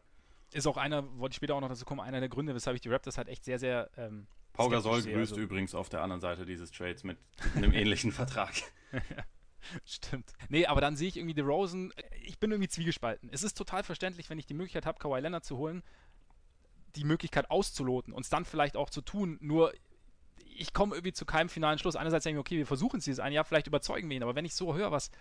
[0.53, 2.81] ist auch einer, wollte ich später auch noch dazu kommen, einer der Gründe, weshalb ich
[2.81, 3.89] die Raptors halt echt sehr, sehr.
[3.97, 5.41] Ähm, Pau Gasol grüßt also.
[5.41, 7.17] übrigens auf der anderen Seite dieses Trades mit
[7.55, 8.53] einem ähnlichen Vertrag.
[9.85, 10.33] Stimmt.
[10.49, 11.93] Nee, aber dann sehe ich irgendwie Rosen,
[12.23, 13.29] ich bin irgendwie zwiegespalten.
[13.31, 15.83] Es ist total verständlich, wenn ich die Möglichkeit habe, Kawhi Leonard zu holen,
[16.95, 19.73] die Möglichkeit auszuloten und es dann vielleicht auch zu tun, nur
[20.57, 21.95] ich komme irgendwie zu keinem finalen Schluss.
[21.95, 24.35] Einerseits denke ich, okay, wir versuchen es dieses ein Jahr, vielleicht überzeugen wir ihn, aber
[24.35, 25.11] wenn ich so höre, was,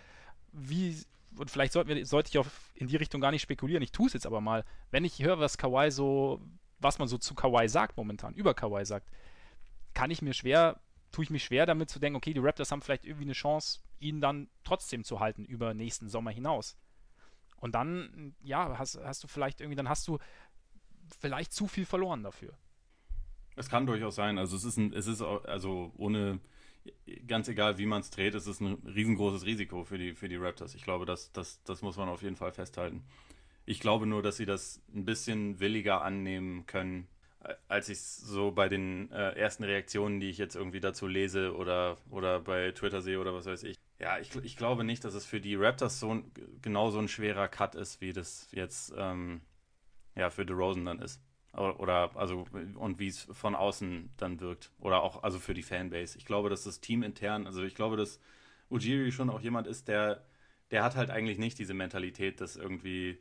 [0.52, 0.96] wie
[1.36, 4.12] und vielleicht wir, sollte ich auch in die Richtung gar nicht spekulieren, ich tue es
[4.12, 6.40] jetzt aber mal, wenn ich höre, was Kawhi so,
[6.78, 9.08] was man so zu Kawhi sagt momentan, über Kawhi sagt,
[9.94, 10.80] kann ich mir schwer,
[11.12, 13.80] tue ich mich schwer damit zu denken, okay, die Raptors haben vielleicht irgendwie eine Chance,
[13.98, 16.76] ihn dann trotzdem zu halten über nächsten Sommer hinaus.
[17.56, 20.18] Und dann, ja, hast, hast du vielleicht irgendwie, dann hast du
[21.20, 22.54] vielleicht zu viel verloren dafür.
[23.60, 24.38] Es kann durchaus sein.
[24.38, 26.40] Also es ist ein, es ist also ohne
[27.26, 30.36] ganz egal, wie man es dreht, es ist ein riesengroßes Risiko für die, für die
[30.36, 30.74] Raptors.
[30.74, 33.04] Ich glaube, das, das, das muss man auf jeden Fall festhalten.
[33.66, 37.06] Ich glaube nur, dass sie das ein bisschen williger annehmen können,
[37.68, 41.54] als ich es so bei den äh, ersten Reaktionen, die ich jetzt irgendwie dazu lese
[41.54, 43.76] oder, oder bei Twitter sehe oder was weiß ich.
[43.98, 47.48] Ja, ich, ich glaube nicht, dass es für die Raptors so ein, genau ein schwerer
[47.48, 49.42] Cut ist, wie das jetzt ähm,
[50.16, 51.20] ja, für DeRozan dann ist.
[51.60, 54.70] Oder, also, und wie es von außen dann wirkt.
[54.80, 56.16] Oder auch, also für die Fanbase.
[56.16, 58.20] Ich glaube, dass das Team intern, also ich glaube, dass
[58.70, 60.24] Ujiri schon auch jemand ist, der,
[60.70, 63.18] der hat halt eigentlich nicht diese Mentalität, dass irgendwie,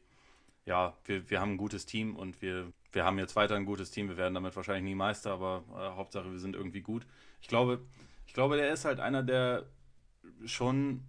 [0.65, 3.91] ja, wir, wir haben ein gutes Team und wir, wir haben jetzt weiter ein gutes
[3.91, 7.05] Team, wir werden damit wahrscheinlich nie Meister, aber äh, Hauptsache wir sind irgendwie gut.
[7.41, 7.81] Ich glaube,
[8.25, 9.65] ich glaube, der ist halt einer, der
[10.45, 11.03] schon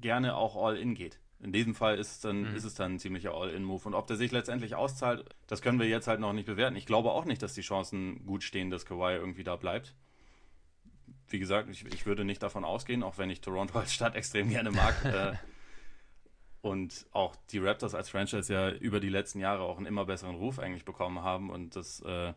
[0.00, 1.18] gerne auch all in geht.
[1.40, 2.56] In diesem Fall ist es dann, mhm.
[2.56, 3.88] ist es dann ein ziemlicher All-In-Move.
[3.88, 6.76] Und ob der sich letztendlich auszahlt, das können wir jetzt halt noch nicht bewerten.
[6.76, 9.94] Ich glaube auch nicht, dass die Chancen gut stehen, dass Kawhi irgendwie da bleibt.
[11.28, 14.48] Wie gesagt, ich, ich würde nicht davon ausgehen, auch wenn ich Toronto als Stadt extrem
[14.48, 15.04] gerne mag.
[15.04, 15.34] äh,
[16.62, 20.36] und auch die Raptors als Franchise ja über die letzten Jahre auch einen immer besseren
[20.36, 22.32] Ruf eigentlich bekommen haben und dass äh,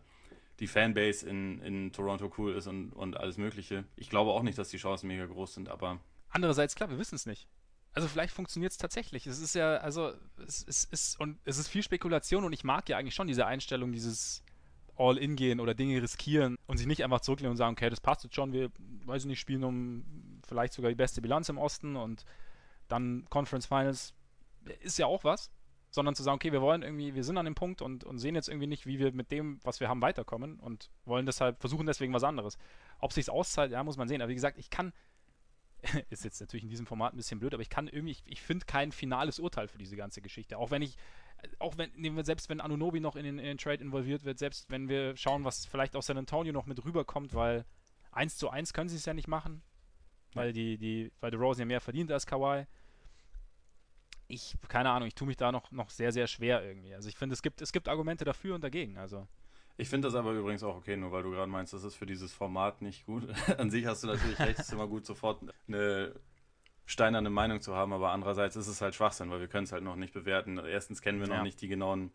[0.60, 3.86] die Fanbase in, in Toronto cool ist und, und alles Mögliche.
[3.96, 6.00] Ich glaube auch nicht, dass die Chancen mega groß sind, aber.
[6.30, 7.48] Andererseits, klar, wir wissen es nicht.
[7.94, 9.26] Also vielleicht funktioniert es tatsächlich.
[9.28, 10.14] Es ist ja, also
[10.46, 13.46] es, es, ist und es ist viel Spekulation und ich mag ja eigentlich schon diese
[13.46, 14.44] Einstellung, dieses
[14.96, 18.24] All-In gehen oder Dinge riskieren und sich nicht einfach zurücklehnen und sagen, okay, das passt
[18.24, 18.70] jetzt schon, wir,
[19.06, 22.26] weiß ich nicht, spielen um vielleicht sogar die beste Bilanz im Osten und
[22.88, 24.14] dann Conference Finals
[24.82, 25.52] ist ja auch was,
[25.92, 28.36] sondern zu sagen, okay, wir wollen irgendwie, wir sind an dem Punkt und, und sehen
[28.36, 31.88] jetzt irgendwie nicht, wie wir mit dem, was wir haben, weiterkommen und wollen deshalb, versuchen
[31.88, 32.58] deswegen was anderes.
[33.00, 34.22] Ob sich auszahlt, ja, muss man sehen.
[34.22, 34.94] Aber wie gesagt, ich kann,
[36.10, 38.42] ist jetzt natürlich in diesem Format ein bisschen blöd, aber ich kann irgendwie, ich, ich
[38.42, 40.58] finde kein finales Urteil für diese ganze Geschichte.
[40.58, 40.98] Auch wenn ich,
[41.60, 44.90] auch wenn, selbst wenn Anunobi noch in den, in den Trade involviert wird, selbst wenn
[44.90, 47.66] wir schauen, was vielleicht aus San Antonio noch mit rüberkommt, weil
[48.12, 49.62] 1 zu 1 können sie es ja nicht machen,
[50.34, 52.66] weil die, die, weil der Rosen ja mehr verdient als Kawhi.
[54.28, 56.94] Ich, keine Ahnung, ich tue mich da noch, noch sehr, sehr schwer irgendwie.
[56.94, 58.98] Also ich finde, es gibt, es gibt Argumente dafür und dagegen.
[58.98, 59.28] Also
[59.80, 62.06] ich finde das aber übrigens auch okay, nur weil du gerade meinst, das ist für
[62.06, 63.28] dieses Format nicht gut.
[63.58, 66.14] An sich hast du natürlich recht, es ist immer gut, sofort eine
[66.86, 69.84] steinerne Meinung zu haben, aber andererseits ist es halt Schwachsinn, weil wir können es halt
[69.84, 70.58] noch nicht bewerten.
[70.58, 71.38] Erstens kennen wir ja.
[71.38, 72.12] noch nicht die genauen,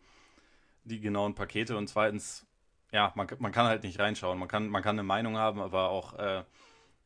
[0.83, 2.45] die genauen Pakete und zweitens,
[2.91, 4.37] ja, man, man kann halt nicht reinschauen.
[4.37, 6.43] Man kann, man kann eine Meinung haben, aber auch, äh,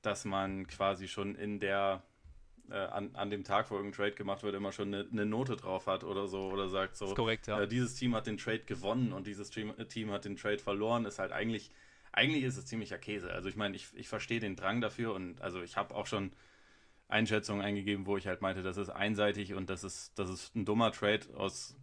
[0.02, 2.04] dass man quasi schon in der
[2.72, 5.56] äh, an, an dem Tag, wo irgendein Trade gemacht wird, immer schon eine, eine Note
[5.56, 7.62] drauf hat oder so oder sagt so, korrekt, ja.
[7.62, 10.60] äh, dieses Team hat den Trade gewonnen und dieses Team, äh, Team hat den Trade
[10.60, 11.72] verloren, ist halt eigentlich,
[12.12, 13.32] eigentlich ist es ziemlicher Käse.
[13.32, 16.32] Also ich meine, ich, ich verstehe den Drang dafür und also ich habe auch schon
[17.08, 20.66] Einschätzungen eingegeben, wo ich halt meinte, das ist einseitig und das ist, das ist ein
[20.66, 21.76] dummer Trade aus,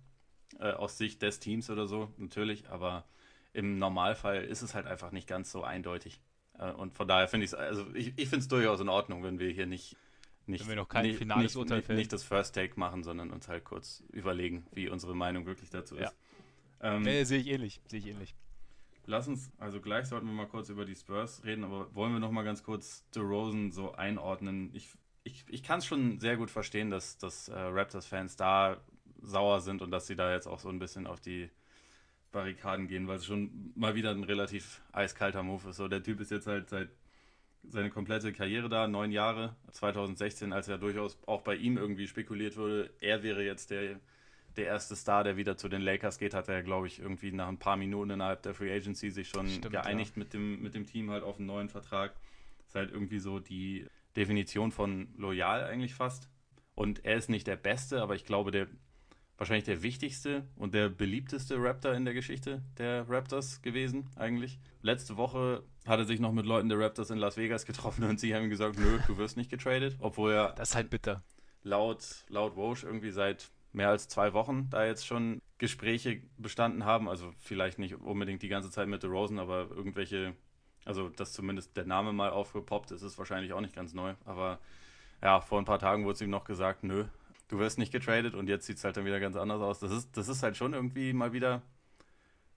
[0.58, 3.04] äh, aus Sicht des Teams oder so, natürlich, aber
[3.52, 6.20] im Normalfall ist es halt einfach nicht ganz so eindeutig.
[6.58, 9.24] Äh, und von daher finde ich es, also ich, ich finde es durchaus in Ordnung,
[9.24, 9.96] wenn wir hier nicht,
[10.48, 11.98] nicht, Wenn wir noch kein nicht, finales nicht, Urteil nicht, fällen.
[11.98, 15.96] nicht das First Take machen, sondern uns halt kurz überlegen, wie unsere Meinung wirklich dazu
[15.96, 16.04] Ja.
[16.08, 16.16] ist.
[16.80, 17.80] Ähm, Nee, sehe ich ähnlich.
[17.86, 18.34] Sehe ich ähnlich.
[19.06, 22.18] Lass uns, also gleich sollten wir mal kurz über die Spurs reden, aber wollen wir
[22.18, 24.70] noch mal ganz kurz DeRozan so einordnen?
[24.74, 24.90] Ich,
[25.22, 28.78] ich, ich kann es schon sehr gut verstehen, dass, dass äh, Raptors-Fans da
[29.22, 31.50] sauer sind und dass sie da jetzt auch so ein bisschen auf die
[32.32, 35.76] Barrikaden gehen, weil es schon mal wieder ein relativ eiskalter Move ist.
[35.76, 36.90] So, der Typ ist jetzt halt seit
[37.68, 42.56] seine komplette Karriere da, neun Jahre, 2016, als ja durchaus auch bei ihm irgendwie spekuliert
[42.56, 44.00] wurde, er wäre jetzt der,
[44.56, 47.48] der erste Star, der wieder zu den Lakers geht, hat er, glaube ich, irgendwie nach
[47.48, 50.86] ein paar Minuten innerhalb der Free Agency sich schon Stimmt, geeinigt mit, dem, mit dem
[50.86, 52.14] Team halt auf einen neuen Vertrag.
[52.66, 56.28] ist halt irgendwie so die Definition von loyal eigentlich fast.
[56.74, 58.68] Und er ist nicht der Beste, aber ich glaube, der
[59.38, 64.58] wahrscheinlich der wichtigste und der beliebteste Raptor in der Geschichte der Raptors gewesen, eigentlich.
[64.82, 68.18] Letzte Woche hat er sich noch mit Leuten der Raptors in Las Vegas getroffen und
[68.20, 71.22] sie haben ihm gesagt, nö, du wirst nicht getradet, obwohl er Das ist halt bitter.
[71.62, 77.08] laut, laut Woj irgendwie seit mehr als zwei Wochen da jetzt schon Gespräche bestanden haben.
[77.08, 80.34] Also vielleicht nicht unbedingt die ganze Zeit mit The Rosen, aber irgendwelche,
[80.84, 84.14] also dass zumindest der Name mal aufgepoppt ist, ist wahrscheinlich auch nicht ganz neu.
[84.24, 84.58] Aber
[85.22, 87.04] ja, vor ein paar Tagen wurde es ihm noch gesagt, nö,
[87.48, 89.78] du wirst nicht getradet und jetzt sieht es halt dann wieder ganz anders aus.
[89.80, 91.62] Das ist, das ist halt schon irgendwie mal wieder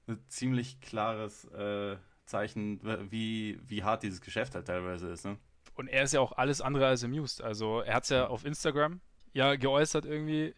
[0.07, 1.97] ein ziemlich klares äh,
[2.29, 2.79] Zeichen,
[3.11, 5.25] wie, wie hart dieses Geschäft halt teilweise ist.
[5.25, 5.37] Ne?
[5.75, 7.41] Und er ist ja auch alles andere als amused.
[7.41, 9.01] Also er hat es ja auf Instagram
[9.33, 10.55] ja geäußert irgendwie,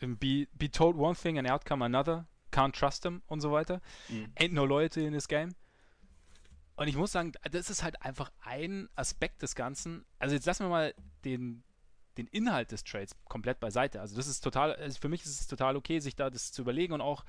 [0.00, 3.80] be, be told one thing and outcome another, can't trust him und so weiter.
[4.08, 4.32] Mhm.
[4.38, 5.54] Ain't no loyalty in this game.
[6.76, 10.06] Und ich muss sagen, das ist halt einfach ein Aspekt des Ganzen.
[10.18, 11.62] Also jetzt lassen wir mal den,
[12.16, 14.00] den Inhalt des Trades komplett beiseite.
[14.00, 16.62] Also das ist total, also für mich ist es total okay, sich da das zu
[16.62, 17.24] überlegen und auch,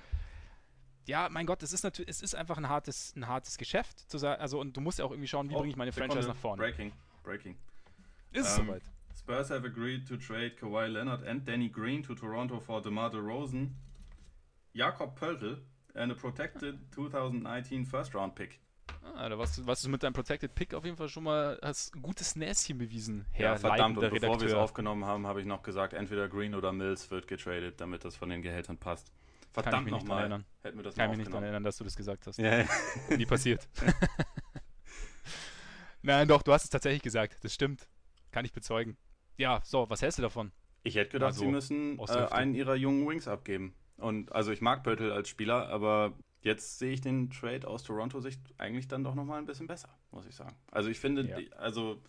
[1.08, 4.18] ja, mein Gott, es ist natürlich, es ist einfach ein hartes, ein hartes Geschäft zu
[4.18, 4.42] sagen.
[4.42, 5.92] Also und du musst ja auch irgendwie schauen, wie Oh, bringe ich meine.
[5.92, 6.62] Franchise nach vorne.
[6.62, 6.92] Breaking,
[7.24, 7.58] breaking.
[8.32, 8.84] Ist es Ähm, soweit?
[9.18, 13.76] Spurs have agreed to trade Kawhi Leonard and Danny Green to Toronto for DeMar DeRozan,
[14.74, 15.58] Jakob Pöltl
[15.96, 18.60] and a protected 2019 first round pick.
[19.16, 21.58] Ah, da warst du, warst du mit deinem Protected Pick auf jeden Fall schon mal,
[21.62, 25.40] hast ein gutes Näschen bewiesen, Herr Ja, verdammt, und bevor wir es aufgenommen haben, habe
[25.40, 29.12] ich noch gesagt, entweder Green oder Mills wird getradet, damit das von den Gehältern passt.
[29.54, 30.20] Kann ich Verdammt nochmal.
[30.22, 30.46] erinnern.
[30.62, 32.38] Hätten wir das Kann mich nicht daran erinnern, dass du das gesagt hast.
[32.38, 32.66] Ja, ja.
[33.18, 33.68] Nie passiert.
[36.02, 37.38] Nein, doch, du hast es tatsächlich gesagt.
[37.44, 37.88] Das stimmt.
[38.32, 38.98] Kann ich bezeugen.
[39.38, 40.52] Ja, so, was hältst du davon?
[40.84, 43.76] Ich hätte gedacht, Also, sie müssen äh, einen ihrer jungen Wings abgeben.
[43.98, 48.42] Und also ich mag Pöltl als Spieler, aber jetzt sehe ich den Trade aus Toronto-Sicht
[48.58, 50.56] eigentlich dann doch nochmal ein bisschen besser, muss ich sagen.
[50.72, 51.36] Also ich finde, Ja.
[51.38, 52.02] die, also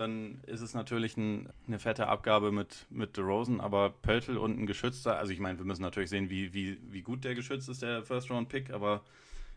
[0.00, 4.66] dann ist es natürlich ein, eine fette Abgabe mit, mit DeRozan, aber Pöltl und ein
[4.66, 7.82] geschützter, also ich meine, wir müssen natürlich sehen, wie, wie, wie gut der geschützt ist,
[7.82, 9.02] der First-Round-Pick, aber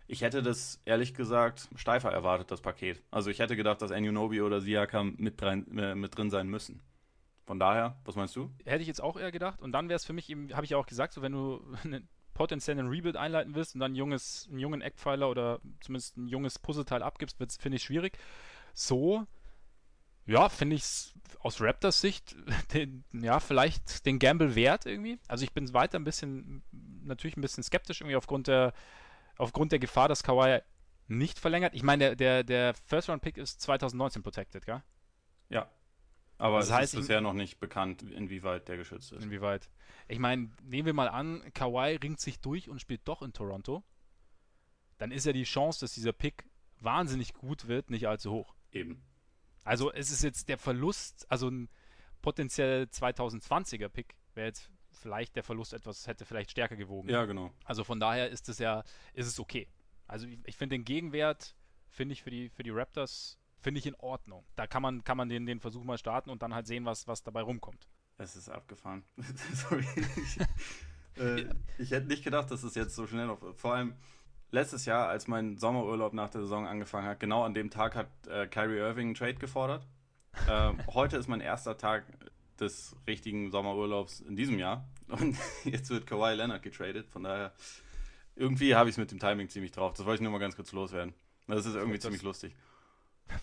[0.07, 3.01] ich hätte das ehrlich gesagt steifer erwartet, das Paket.
[3.09, 6.81] Also ich hätte gedacht, dass Anunobi oder Siakam mit, rein, äh, mit drin sein müssen.
[7.45, 8.51] Von daher, was meinst du?
[8.65, 9.61] Hätte ich jetzt auch eher gedacht.
[9.61, 11.61] Und dann wäre es für mich eben, habe ich ja auch gesagt, so wenn du
[11.83, 16.27] einen potenziellen Rebuild einleiten willst und dann ein junges, einen jungen Eckpfeiler oder zumindest ein
[16.27, 18.17] junges Puzzleteil abgibst, finde ich schwierig.
[18.73, 19.25] So,
[20.25, 22.35] ja, finde ich es aus Raptors Sicht,
[22.73, 25.19] den, ja, vielleicht den Gamble wert irgendwie.
[25.27, 26.63] Also ich bin weiter ein bisschen,
[27.03, 28.73] natürlich ein bisschen skeptisch irgendwie aufgrund der,
[29.37, 30.61] aufgrund der Gefahr, dass Kawhi
[31.07, 31.73] nicht verlängert.
[31.73, 34.81] Ich meine, der, der, der First-Round-Pick ist 2019 protected, gell?
[35.49, 35.69] Ja.
[36.37, 39.23] Aber Das es heißt, ist bisher noch nicht bekannt, inwieweit der geschützt ist.
[39.23, 39.69] Inwieweit?
[40.07, 43.83] Ich meine, nehmen wir mal an, Kawhi ringt sich durch und spielt doch in Toronto.
[44.97, 46.45] Dann ist ja die Chance, dass dieser Pick
[46.79, 48.55] wahnsinnig gut wird, nicht allzu hoch.
[48.71, 49.01] Eben.
[49.63, 51.69] Also es ist jetzt der Verlust, also ein
[52.21, 57.09] potenziell 2020er Pick wäre jetzt vielleicht der Verlust etwas, hätte vielleicht stärker gewogen.
[57.09, 57.51] Ja, genau.
[57.65, 59.67] Also von daher ist es ja, ist es okay.
[60.07, 61.55] Also ich, ich finde den Gegenwert,
[61.89, 64.45] finde ich für die, für die Raptors, finde ich in Ordnung.
[64.55, 67.07] Da kann man, kann man den, den Versuch mal starten und dann halt sehen, was,
[67.07, 67.87] was dabei rumkommt.
[68.17, 69.03] Es ist abgefahren.
[69.53, 69.85] Sorry.
[69.95, 70.39] Ich,
[71.21, 71.45] äh,
[71.77, 73.55] ich hätte nicht gedacht, dass es jetzt so schnell noch.
[73.55, 73.95] Vor allem
[74.53, 78.07] letztes Jahr, als mein Sommerurlaub nach der Saison angefangen hat, genau an dem Tag hat
[78.27, 79.85] äh, Kyrie Irving einen Trade gefordert.
[80.47, 82.05] Ähm, heute ist mein erster Tag
[82.59, 84.87] des richtigen Sommerurlaubs in diesem Jahr.
[85.09, 85.35] Und
[85.65, 87.09] jetzt wird Kawhi Leonard getradet.
[87.09, 87.51] Von daher,
[88.35, 89.93] irgendwie habe ich es mit dem Timing ziemlich drauf.
[89.93, 91.13] Das wollte ich nur mal ganz kurz loswerden.
[91.47, 92.55] Das ist irgendwie das- ziemlich lustig.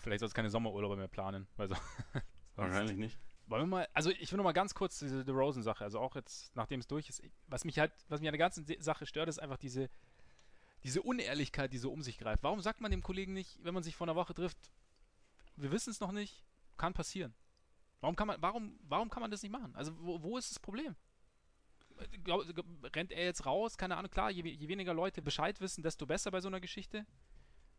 [0.01, 1.47] Vielleicht sollst du keine Sommerurlaube mehr planen.
[1.57, 1.75] So,
[2.55, 3.19] Wahrscheinlich nicht.
[3.47, 6.55] Wollen wir mal, also ich will noch mal ganz kurz diese DeRozan-Sache, also auch jetzt,
[6.55, 9.39] nachdem es durch ist, was mich halt, was mich an der ganzen Sache stört, ist
[9.39, 9.89] einfach diese,
[10.83, 12.43] diese Unehrlichkeit, die so um sich greift.
[12.43, 14.57] Warum sagt man dem Kollegen nicht, wenn man sich vor einer Woche trifft,
[15.55, 16.43] wir wissen es noch nicht,
[16.77, 17.33] kann passieren.
[17.99, 19.75] Warum kann man, warum, warum kann man das nicht machen?
[19.75, 20.95] Also wo, wo ist das Problem?
[22.23, 22.43] Glaub,
[22.95, 23.77] rennt er jetzt raus?
[23.77, 27.05] Keine Ahnung, klar, je, je weniger Leute Bescheid wissen, desto besser bei so einer Geschichte.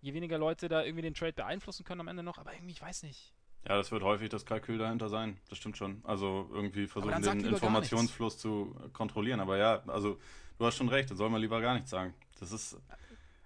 [0.00, 2.82] je weniger Leute da irgendwie den Trade beeinflussen können am Ende noch, aber irgendwie, ich
[2.82, 3.32] weiß nicht.
[3.68, 5.38] Ja, das wird häufig das Kalkül dahinter sein.
[5.48, 6.00] Das stimmt schon.
[6.04, 9.40] Also irgendwie versuchen, den Informationsfluss zu kontrollieren.
[9.40, 10.18] Aber ja, also
[10.58, 12.12] du hast schon recht, da soll man lieber gar nichts sagen.
[12.40, 12.76] Das ist,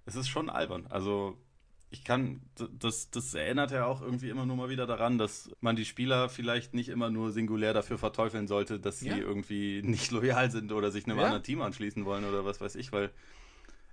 [0.06, 0.86] es ist schon albern.
[0.88, 1.36] Also
[1.90, 2.40] ich kann,
[2.78, 6.28] das, das erinnert ja auch irgendwie immer nur mal wieder daran, dass man die Spieler
[6.28, 9.16] vielleicht nicht immer nur singulär dafür verteufeln sollte, dass sie ja.
[9.18, 11.24] irgendwie nicht loyal sind oder sich einem ja.
[11.24, 13.10] anderen Team anschließen wollen oder was weiß ich, weil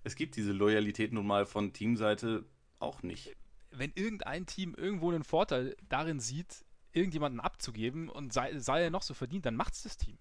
[0.03, 2.45] es gibt diese Loyalität nun mal von Teamseite
[2.79, 3.36] auch nicht.
[3.75, 9.01] Wenn irgendein Team irgendwo einen Vorteil darin sieht, irgendjemanden abzugeben und sei, sei er noch
[9.01, 10.17] so verdient, dann macht es das Team.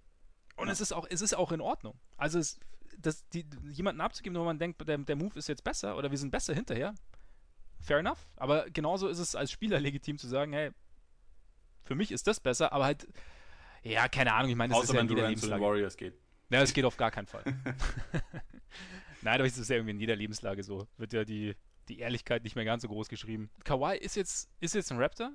[0.56, 0.72] Und ja.
[0.72, 1.98] es ist auch, es ist auch in Ordnung.
[2.16, 2.58] Also es,
[2.98, 6.18] das, die, jemanden abzugeben, wo man denkt, der, der Move ist jetzt besser oder wir
[6.18, 6.94] sind besser hinterher,
[7.80, 8.26] fair enough.
[8.36, 10.70] Aber genauso ist es als Spieler legitim zu sagen, hey,
[11.84, 13.06] für mich ist das besser, aber halt,
[13.82, 16.14] ja, keine Ahnung, ich meine, das Außer ist ja wenn zu den Warriors geht.
[16.50, 17.44] Ja, es geht auf gar keinen Fall.
[19.22, 20.86] Nein, aber es ist ja irgendwie in jeder Lebenslage so.
[20.98, 21.54] Wird ja die,
[21.88, 23.50] die Ehrlichkeit nicht mehr ganz so groß geschrieben.
[23.64, 25.32] Kawhi ist jetzt, ist jetzt ein Raptor,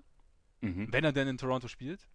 [0.62, 0.92] mhm.
[0.92, 2.08] wenn er denn in Toronto spielt.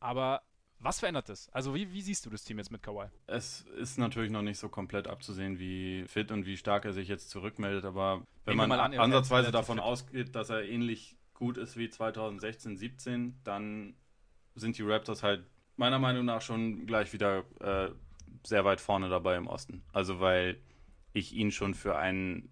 [0.00, 0.42] Aber
[0.78, 1.48] was verändert das?
[1.50, 3.08] Also wie, wie siehst du das Team jetzt mit Kawhi?
[3.26, 7.08] Es ist natürlich noch nicht so komplett abzusehen, wie fit und wie stark er sich
[7.08, 11.76] jetzt zurückmeldet, aber wenn Nehmen man an, ansatzweise davon ausgeht, dass er ähnlich gut ist
[11.76, 13.94] wie 2016, 17, dann
[14.54, 17.90] sind die Raptors halt meiner Meinung nach schon gleich wieder äh,
[18.44, 19.82] sehr weit vorne dabei im Osten.
[19.92, 20.60] Also weil
[21.12, 22.50] ich ihn schon für einen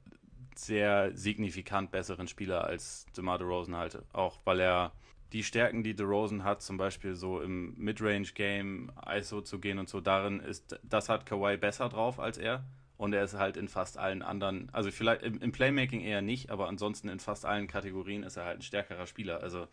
[0.58, 4.04] sehr signifikant besseren Spieler als DeMar DeRozan halte.
[4.12, 4.92] Auch weil er
[5.32, 10.00] die Stärken, die DeRozan hat, zum Beispiel so im Midrange-Game ISO zu gehen und so,
[10.00, 12.64] darin ist, das hat Kawhi besser drauf als er.
[12.98, 16.50] Und er ist halt in fast allen anderen, also vielleicht im, im Playmaking eher nicht,
[16.50, 19.42] aber ansonsten in fast allen Kategorien ist er halt ein stärkerer Spieler.
[19.42, 19.66] Also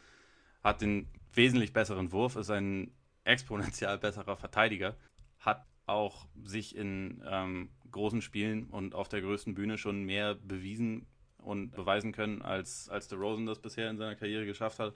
[0.63, 2.92] hat den wesentlich besseren Wurf, ist ein
[3.26, 4.96] exponentiell besserer Verteidiger,
[5.39, 11.06] hat auch sich in ähm, großen Spielen und auf der größten Bühne schon mehr bewiesen
[11.38, 14.95] und beweisen können, als, als Rosen das bisher in seiner Karriere geschafft hat.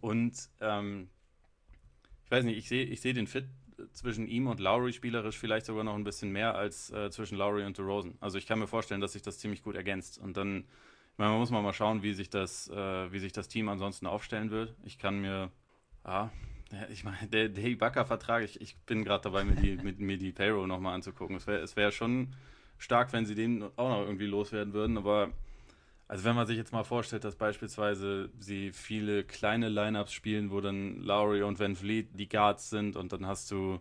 [0.00, 1.08] Und ähm,
[2.24, 3.46] ich weiß nicht, ich sehe ich seh den Fit
[3.92, 7.64] zwischen ihm und Lowry spielerisch vielleicht sogar noch ein bisschen mehr als äh, zwischen Lowry
[7.64, 8.16] und DeRozan.
[8.20, 10.18] Also ich kann mir vorstellen, dass sich das ziemlich gut ergänzt.
[10.18, 10.64] Und dann,
[11.12, 13.68] ich meine, man muss mal, mal schauen, wie sich das, äh, wie sich das Team
[13.68, 14.74] ansonsten aufstellen wird.
[14.84, 15.50] Ich kann mir,
[16.04, 16.32] ja,
[16.90, 20.32] ich meine, der, der Ibaka-Vertrag, ich, ich bin gerade dabei, mir die, mit, mir die
[20.32, 21.36] Payroll nochmal anzugucken.
[21.36, 22.34] Es wäre es wär schon
[22.78, 25.32] stark, wenn sie den auch noch irgendwie loswerden würden, aber
[26.08, 30.60] also wenn man sich jetzt mal vorstellt, dass beispielsweise sie viele kleine Lineups spielen, wo
[30.60, 33.80] dann Lowry und Van Vliet die Guards sind und dann hast du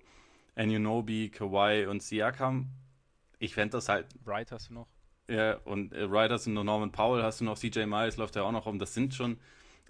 [0.55, 2.69] Anunobi, Kawhi und Siakam.
[3.39, 4.07] Ich fände das halt.
[4.23, 4.87] Wright hast du noch.
[5.27, 8.35] Ja, und äh, Wright hast du noch Norman Powell, hast du noch CJ Miles, läuft
[8.35, 8.79] ja auch noch rum.
[8.79, 9.37] Das sind schon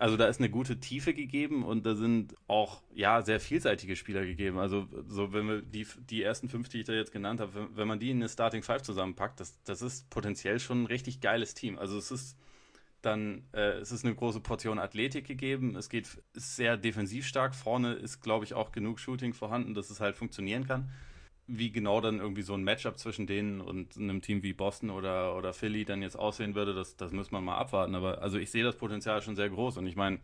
[0.01, 4.25] also da ist eine gute Tiefe gegeben und da sind auch ja sehr vielseitige Spieler
[4.25, 4.57] gegeben.
[4.57, 7.77] Also so wenn wir die, die ersten fünf, die ich da jetzt genannt habe, wenn,
[7.77, 11.21] wenn man die in eine Starting Five zusammenpackt, das, das ist potenziell schon ein richtig
[11.21, 11.77] geiles Team.
[11.77, 12.35] Also es ist
[13.03, 15.75] dann äh, es ist eine große Portion Athletik gegeben.
[15.75, 17.53] Es geht sehr defensiv stark.
[17.53, 20.89] Vorne ist, glaube ich, auch genug Shooting vorhanden, dass es halt funktionieren kann
[21.47, 25.35] wie genau dann irgendwie so ein Matchup zwischen denen und einem Team wie Boston oder,
[25.35, 27.95] oder Philly dann jetzt aussehen würde, das, das muss man mal abwarten.
[27.95, 30.19] Aber also ich sehe das Potenzial schon sehr groß und ich meine,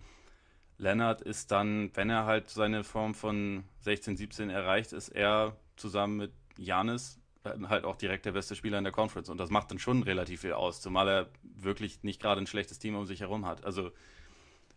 [0.77, 6.17] Leonard ist dann, wenn er halt seine Form von 16, 17 erreicht, ist er zusammen
[6.17, 7.19] mit Janis
[7.67, 10.41] halt auch direkt der beste Spieler in der Conference und das macht dann schon relativ
[10.41, 13.63] viel aus, zumal er wirklich nicht gerade ein schlechtes Team um sich herum hat.
[13.63, 13.91] Also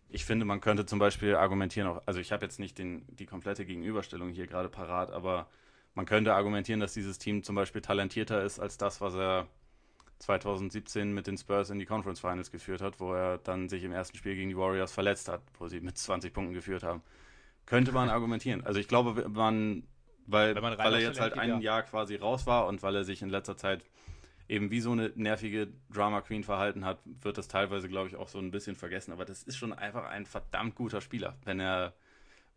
[0.08, 3.26] ich finde, man könnte zum Beispiel argumentieren, auch, also ich habe jetzt nicht den, die
[3.26, 5.48] komplette Gegenüberstellung hier gerade parat, aber
[5.94, 9.48] man könnte argumentieren, dass dieses Team zum Beispiel talentierter ist als das, was er
[10.20, 13.92] 2017 mit den Spurs in die Conference Finals geführt hat, wo er dann sich im
[13.92, 17.02] ersten Spiel gegen die Warriors verletzt hat, wo sie mit 20 Punkten geführt haben.
[17.66, 18.64] Könnte man argumentieren.
[18.64, 19.84] Also ich glaube, man,
[20.26, 21.58] weil, man weil er jetzt halt ein ja.
[21.58, 23.82] Jahr quasi raus war und weil er sich in letzter Zeit
[24.48, 28.28] eben wie so eine nervige Drama Queen verhalten hat, wird das teilweise, glaube ich, auch
[28.28, 29.12] so ein bisschen vergessen.
[29.12, 31.94] Aber das ist schon einfach ein verdammt guter Spieler, wenn er,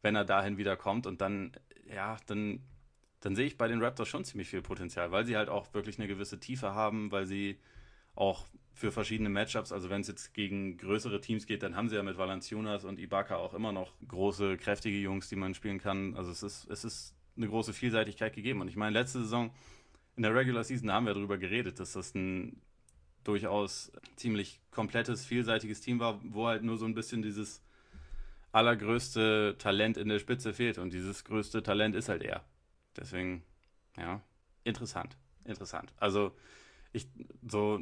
[0.02, 1.54] wenn er dahin wieder kommt und dann,
[1.86, 2.62] ja, dann
[3.24, 5.98] dann sehe ich bei den Raptors schon ziemlich viel Potenzial, weil sie halt auch wirklich
[5.98, 7.58] eine gewisse Tiefe haben, weil sie
[8.16, 11.96] auch für verschiedene Matchups, also wenn es jetzt gegen größere Teams geht, dann haben sie
[11.96, 16.18] ja mit Valanciunas und Ibaka auch immer noch große, kräftige Jungs, die man spielen kann.
[16.18, 18.60] Also es ist, es ist eine große Vielseitigkeit gegeben.
[18.60, 19.52] Und ich meine, letzte Saison
[20.18, 22.62] in der Regular Season haben wir darüber geredet, dass das ein
[23.24, 27.64] durchaus ziemlich komplettes, vielseitiges Team war, wo halt nur so ein bisschen dieses
[28.52, 30.78] allergrößte Talent in der Spitze fehlt.
[30.78, 32.44] Und dieses größte Talent ist halt er.
[32.98, 33.44] Deswegen,
[33.98, 34.22] ja,
[34.64, 35.18] interessant.
[35.46, 35.94] Interessant.
[35.98, 36.36] Also,
[36.92, 37.08] ich,
[37.48, 37.80] so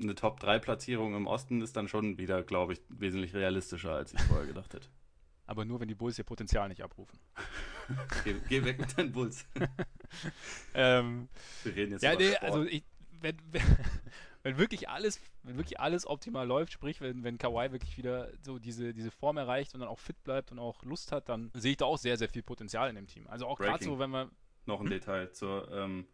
[0.00, 4.46] eine Top-3-Platzierung im Osten ist dann schon wieder, glaube ich, wesentlich realistischer, als ich vorher
[4.46, 4.88] gedacht hätte.
[5.46, 7.18] Aber nur, wenn die Bulls ihr Potenzial nicht abrufen.
[8.24, 9.44] geh, geh, weg mit deinen Bulls.
[10.74, 11.28] ähm,
[11.64, 12.82] Wir reden jetzt ja, nee, also ich,
[13.20, 13.36] wenn,
[14.42, 18.58] wenn wirklich alles, wenn wirklich alles optimal läuft, sprich, wenn, wenn Kawhi wirklich wieder so
[18.58, 21.72] diese, diese Form erreicht und dann auch fit bleibt und auch Lust hat, dann sehe
[21.72, 23.26] ich da auch sehr, sehr viel Potenzial in dem Team.
[23.26, 24.30] Also auch gerade so, wenn man.
[24.66, 24.90] Noch ein hm?
[24.90, 26.06] Detail zur, ähm,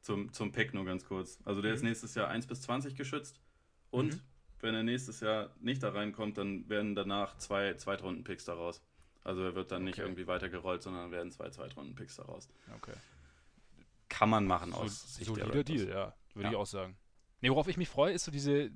[0.00, 1.38] zum, zum Pick nur ganz kurz.
[1.44, 1.76] Also der mhm.
[1.76, 3.40] ist nächstes Jahr 1 bis 20 geschützt
[3.90, 4.20] und mhm.
[4.60, 8.82] wenn er nächstes Jahr nicht da reinkommt, dann werden danach zwei Zweitrunden-Picks daraus.
[9.24, 9.90] Also er wird dann okay.
[9.90, 12.48] nicht irgendwie weitergerollt, sondern werden zwei Zweitrunden-Picks daraus.
[12.76, 12.94] Okay.
[14.08, 16.50] Kann man machen aus so, Sicht solider der Deal, ja, würde ja.
[16.50, 16.96] ich auch sagen.
[17.40, 18.70] Nee, worauf ich mich freue, ist so diese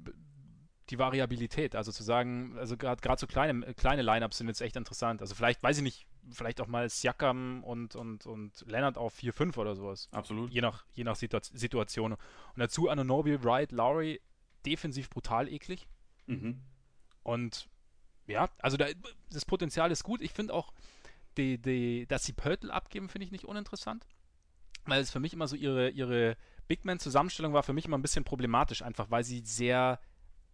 [0.90, 1.74] die Variabilität.
[1.74, 5.20] Also zu sagen, also gerade so kleine, kleine Lineups sind jetzt echt interessant.
[5.20, 9.56] Also vielleicht, weiß ich nicht, vielleicht auch mal Siakam und, und, und Leonard auf 4-5
[9.58, 10.08] oder sowas.
[10.12, 10.52] Absolut.
[10.52, 12.12] Je nach, je nach Situation.
[12.12, 12.18] Und
[12.56, 14.20] dazu Anonobi, Wright, Lowry,
[14.64, 15.86] defensiv brutal eklig.
[16.26, 16.60] Mhm.
[17.22, 17.68] Und
[18.26, 18.86] ja, also da,
[19.30, 20.20] das Potenzial ist gut.
[20.20, 20.72] Ich finde auch,
[21.36, 24.06] die, die, dass sie Pörtl abgeben, finde ich nicht uninteressant.
[24.84, 26.36] Weil es für mich immer so ihre, ihre
[26.68, 30.00] Big Man-Zusammenstellung war für mich immer ein bisschen problematisch, einfach weil sie sehr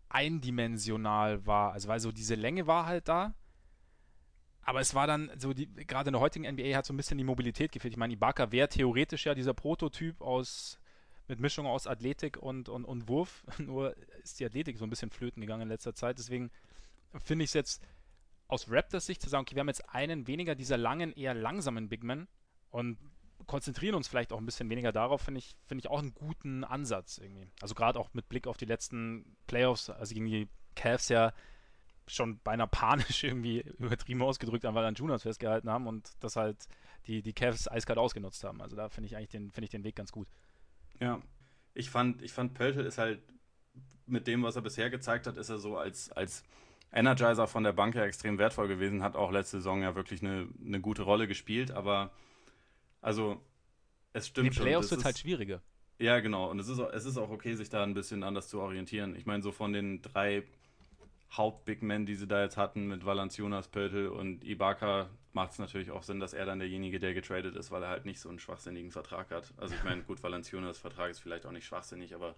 [0.08, 1.72] eindimensional war.
[1.72, 3.34] Also weil so diese Länge war halt da.
[4.64, 7.18] Aber es war dann so, die, gerade in der heutigen NBA hat so ein bisschen
[7.18, 7.92] die Mobilität gefehlt.
[7.92, 10.78] Ich meine, Ibaka wäre theoretisch ja dieser Prototyp aus,
[11.26, 13.44] mit Mischung aus Athletik und, und, und Wurf.
[13.58, 16.18] Nur ist die Athletik so ein bisschen flöten gegangen in letzter Zeit.
[16.18, 16.50] Deswegen
[17.24, 17.82] finde ich es jetzt
[18.46, 21.88] aus Raptors Sicht zu sagen, okay, wir haben jetzt einen weniger dieser langen, eher langsamen
[21.88, 22.28] Big Men.
[22.70, 22.98] Und
[23.46, 26.64] konzentrieren uns vielleicht auch ein bisschen weniger darauf, finde ich, finde ich auch einen guten
[26.64, 27.48] Ansatz irgendwie.
[27.60, 31.32] Also gerade auch mit Blick auf die letzten Playoffs, also gegen die Cavs ja
[32.06, 36.66] schon beinahe panisch irgendwie übertrieben ausgedrückt an Valanciunas festgehalten haben und das halt
[37.06, 38.60] die, die Cavs eiskalt ausgenutzt haben.
[38.60, 40.28] Also da finde ich eigentlich den, finde ich den Weg ganz gut.
[41.00, 41.20] Ja,
[41.74, 43.22] ich fand, ich fand Pöltl ist halt
[44.06, 46.44] mit dem, was er bisher gezeigt hat, ist er so als, als
[46.92, 50.48] Energizer von der Bank ja extrem wertvoll gewesen, hat auch letzte Saison ja wirklich eine,
[50.64, 52.12] eine gute Rolle gespielt, aber
[53.02, 53.40] also,
[54.12, 55.60] es stimmt Die Playoffs wird halt schwieriger.
[55.98, 56.50] Ja, genau.
[56.50, 59.14] Und es ist, auch, es ist auch okay, sich da ein bisschen anders zu orientieren.
[59.16, 60.44] Ich meine, so von den drei
[61.36, 65.90] Haupt-Big Men, die sie da jetzt hatten, mit Valanciunas, Pöltl und Ibaka, macht es natürlich
[65.90, 68.38] auch Sinn, dass er dann derjenige, der getradet ist, weil er halt nicht so einen
[68.38, 69.52] schwachsinnigen Vertrag hat.
[69.56, 72.34] Also ich meine, gut, Valanciunas Vertrag ist vielleicht auch nicht schwachsinnig, aber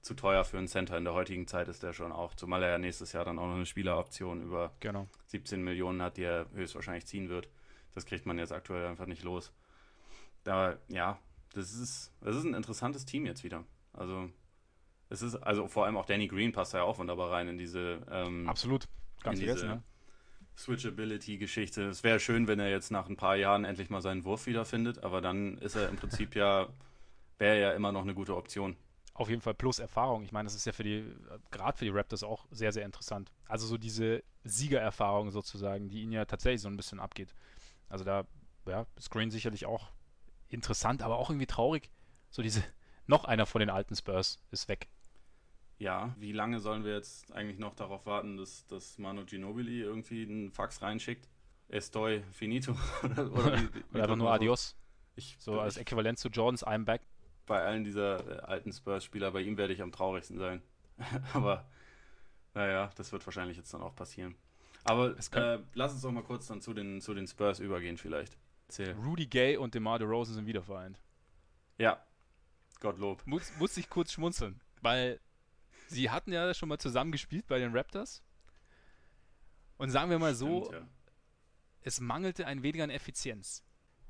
[0.00, 2.70] zu teuer für einen Center in der heutigen Zeit ist der schon auch, zumal er
[2.70, 5.06] ja nächstes Jahr dann auch noch eine Spieleroption über genau.
[5.26, 7.48] 17 Millionen hat, die er höchstwahrscheinlich ziehen wird.
[7.94, 9.52] Das kriegt man jetzt aktuell einfach nicht los
[10.44, 11.18] da, ja,
[11.54, 13.64] das ist, das ist ein interessantes Team jetzt wieder.
[13.92, 14.30] Also,
[15.12, 18.00] es ist, also vor allem auch Danny Green passt ja auch wunderbar rein in diese.
[18.10, 18.88] Ähm, Absolut,
[19.22, 19.82] ganz vergessen, ne?
[20.56, 21.88] Switchability-Geschichte.
[21.88, 25.02] Es wäre schön, wenn er jetzt nach ein paar Jahren endlich mal seinen Wurf wiederfindet,
[25.02, 26.68] aber dann ist er im Prinzip ja,
[27.38, 28.76] wäre ja immer noch eine gute Option.
[29.14, 30.22] Auf jeden Fall plus Erfahrung.
[30.22, 31.04] Ich meine, das ist ja für die,
[31.50, 33.30] gerade für die Raptors auch sehr, sehr interessant.
[33.46, 37.34] Also so diese Siegererfahrung sozusagen, die ihn ja tatsächlich so ein bisschen abgeht.
[37.88, 38.24] Also da,
[38.66, 39.90] ja, Screen sicherlich auch
[40.48, 41.90] interessant, aber auch irgendwie traurig.
[42.30, 42.62] So diese,
[43.06, 44.88] noch einer von den alten Spurs ist weg.
[45.82, 50.22] Ja, wie lange sollen wir jetzt eigentlich noch darauf warten, dass, dass Manu Ginobili irgendwie
[50.22, 51.28] einen Fax reinschickt?
[51.66, 52.76] Estoy finito?
[53.02, 54.76] oder, oder, wie, wie oder einfach nur Adios.
[55.16, 57.02] Ich, so als Äquivalent zu Jordans I'm back.
[57.46, 60.62] Bei allen dieser äh, alten Spurs-Spieler, bei ihm werde ich am traurigsten sein.
[61.32, 61.68] aber
[62.54, 64.36] naja, das wird wahrscheinlich jetzt dann auch passieren.
[64.84, 68.38] Aber äh, lass uns doch mal kurz dann zu den, zu den Spurs übergehen vielleicht.
[68.68, 68.92] Erzähl.
[69.04, 71.00] Rudy Gay und DeMar DeRozan sind wieder vereint.
[71.76, 72.00] Ja.
[72.78, 73.26] Gottlob.
[73.26, 75.18] Muss, muss ich kurz schmunzeln, weil
[75.92, 78.22] sie hatten ja schon mal zusammen gespielt bei den Raptors.
[79.76, 80.88] Und sagen wir mal so, Stimmt, ja.
[81.82, 83.64] es mangelte ein wenig an Effizienz.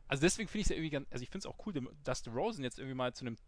[0.09, 1.73] Also deswegen finde ich es ja irgendwie ganz, also ich finde es auch cool,
[2.05, 3.39] dass DeRozan jetzt irgendwie mal zu einem,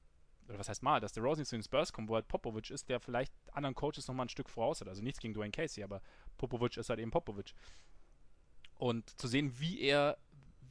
[0.49, 2.89] oder was heißt mal, dass DeRozan jetzt zu den Spurs kommt, wo halt Popovic ist,
[2.89, 4.89] der vielleicht anderen Coaches nochmal ein Stück voraus hat.
[4.89, 6.01] Also nichts gegen Dwayne Casey, aber
[6.39, 7.53] Popovic ist halt eben Popovic.
[8.77, 10.17] Und zu sehen, wie er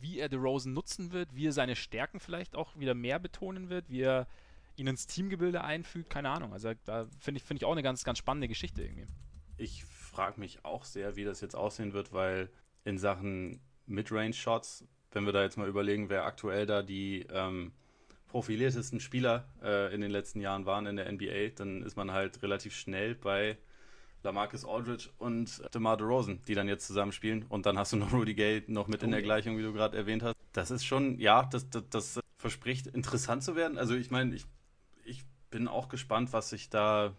[0.03, 3.89] wie er DeRozan nutzen wird, wie er seine Stärken vielleicht auch wieder mehr betonen wird,
[3.89, 4.27] wie er
[4.75, 6.53] ihn ins Teamgebilde einfügt, keine Ahnung.
[6.53, 9.07] Also da finde ich, find ich auch eine ganz, ganz spannende Geschichte irgendwie.
[9.57, 12.49] Ich frage mich auch sehr, wie das jetzt aussehen wird, weil
[12.83, 17.71] in Sachen Midrange-Shots, wenn wir da jetzt mal überlegen, wer aktuell da die ähm,
[18.27, 22.41] profiliertesten Spieler äh, in den letzten Jahren waren in der NBA, dann ist man halt
[22.41, 23.57] relativ schnell bei
[24.23, 27.45] Lamarcus Aldridge und DeMar DeRozan, die dann jetzt zusammen spielen.
[27.49, 29.97] Und dann hast du noch Rudy Gay noch mit in der Gleichung, wie du gerade
[29.97, 30.35] erwähnt hast.
[30.53, 33.77] Das ist schon, ja, das, das, das verspricht interessant zu werden.
[33.77, 34.62] Also ich meine, ich, ich
[35.53, 37.13] bin auch gespannt, was sich da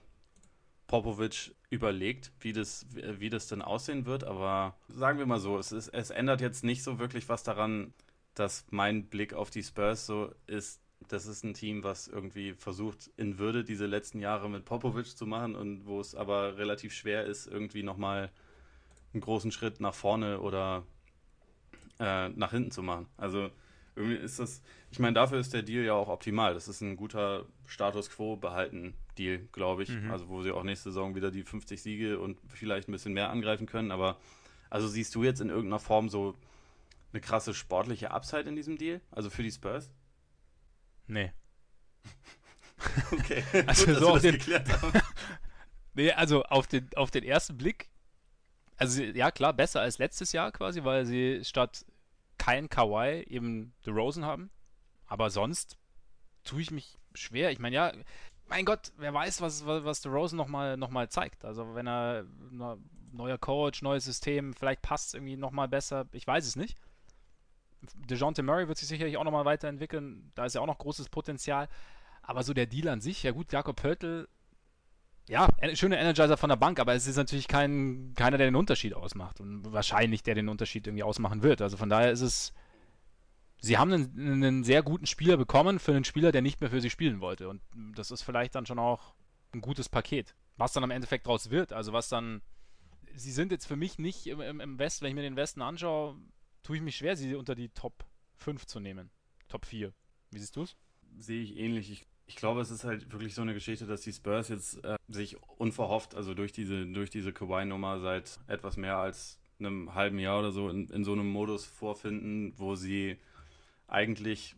[0.88, 4.24] Popovic überlegt, wie das, wie das denn aussehen wird.
[4.24, 7.94] Aber sagen wir mal so, es, ist, es ändert jetzt nicht so wirklich was daran,
[8.34, 13.08] dass mein Blick auf die Spurs so ist, das ist ein Team, was irgendwie versucht,
[13.16, 17.26] in Würde diese letzten Jahre mit Popovic zu machen und wo es aber relativ schwer
[17.26, 18.32] ist, irgendwie nochmal
[19.12, 20.84] einen großen Schritt nach vorne oder
[22.00, 23.06] äh, nach hinten zu machen.
[23.16, 23.50] Also
[23.96, 26.54] irgendwie ist das, ich meine, dafür ist der Deal ja auch optimal.
[26.54, 29.90] Das ist ein guter Status Quo behalten Deal, glaube ich.
[29.90, 30.10] Mhm.
[30.10, 33.30] Also wo sie auch nächste Saison wieder die 50 Siege und vielleicht ein bisschen mehr
[33.30, 33.92] angreifen können.
[33.92, 34.18] Aber
[34.70, 36.34] also siehst du jetzt in irgendeiner Form so
[37.12, 39.00] eine krasse sportliche Upside in diesem Deal?
[39.12, 39.90] Also für die Spurs?
[41.06, 41.32] Nee.
[43.12, 43.44] okay.
[43.66, 44.38] also Gut, so auf den,
[45.94, 47.88] nee, also auf den, auf den ersten Blick,
[48.76, 51.84] also ja klar, besser als letztes Jahr quasi, weil sie statt
[52.44, 54.50] kein Kawhi eben The Rosen haben.
[55.06, 55.78] Aber sonst
[56.44, 57.50] tue ich mich schwer.
[57.50, 57.92] Ich meine, ja,
[58.48, 61.46] mein Gott, wer weiß, was, was, was Rosen nochmal noch mal zeigt.
[61.46, 62.26] Also wenn er
[63.12, 66.06] neuer Coach, neues System, vielleicht passt es irgendwie nochmal besser.
[66.12, 66.76] Ich weiß es nicht.
[67.94, 70.30] DeJounte Murray wird sich sicherlich auch nochmal weiterentwickeln.
[70.34, 71.68] Da ist ja auch noch großes Potenzial.
[72.20, 74.28] Aber so der Deal an sich, ja gut, Jakob Pöltl,
[75.28, 78.94] ja, schöner Energizer von der Bank, aber es ist natürlich kein, keiner, der den Unterschied
[78.94, 79.40] ausmacht.
[79.40, 81.62] Und wahrscheinlich der den Unterschied irgendwie ausmachen wird.
[81.62, 82.52] Also von daher ist es.
[83.60, 86.82] Sie haben einen, einen sehr guten Spieler bekommen für einen Spieler, der nicht mehr für
[86.82, 87.48] sie spielen wollte.
[87.48, 87.62] Und
[87.94, 89.14] das ist vielleicht dann schon auch
[89.54, 90.34] ein gutes Paket.
[90.56, 92.42] Was dann am Endeffekt draus wird, also was dann.
[93.16, 95.62] Sie sind jetzt für mich nicht im, im, im Westen, wenn ich mir den Westen
[95.62, 96.16] anschaue,
[96.64, 98.04] tue ich mich schwer, sie unter die Top
[98.36, 99.10] 5 zu nehmen.
[99.48, 99.92] Top 4.
[100.32, 100.76] Wie siehst du es?
[101.18, 101.90] Sehe ich ähnlich.
[101.92, 104.96] Ich, ich, glaube, es ist halt wirklich so eine Geschichte, dass die Spurs jetzt äh,
[105.08, 110.40] sich unverhofft, also durch diese, durch diese Kawhi-Nummer seit etwas mehr als einem halben Jahr
[110.40, 113.18] oder so in, in so einem Modus vorfinden, wo sie
[113.86, 114.56] eigentlich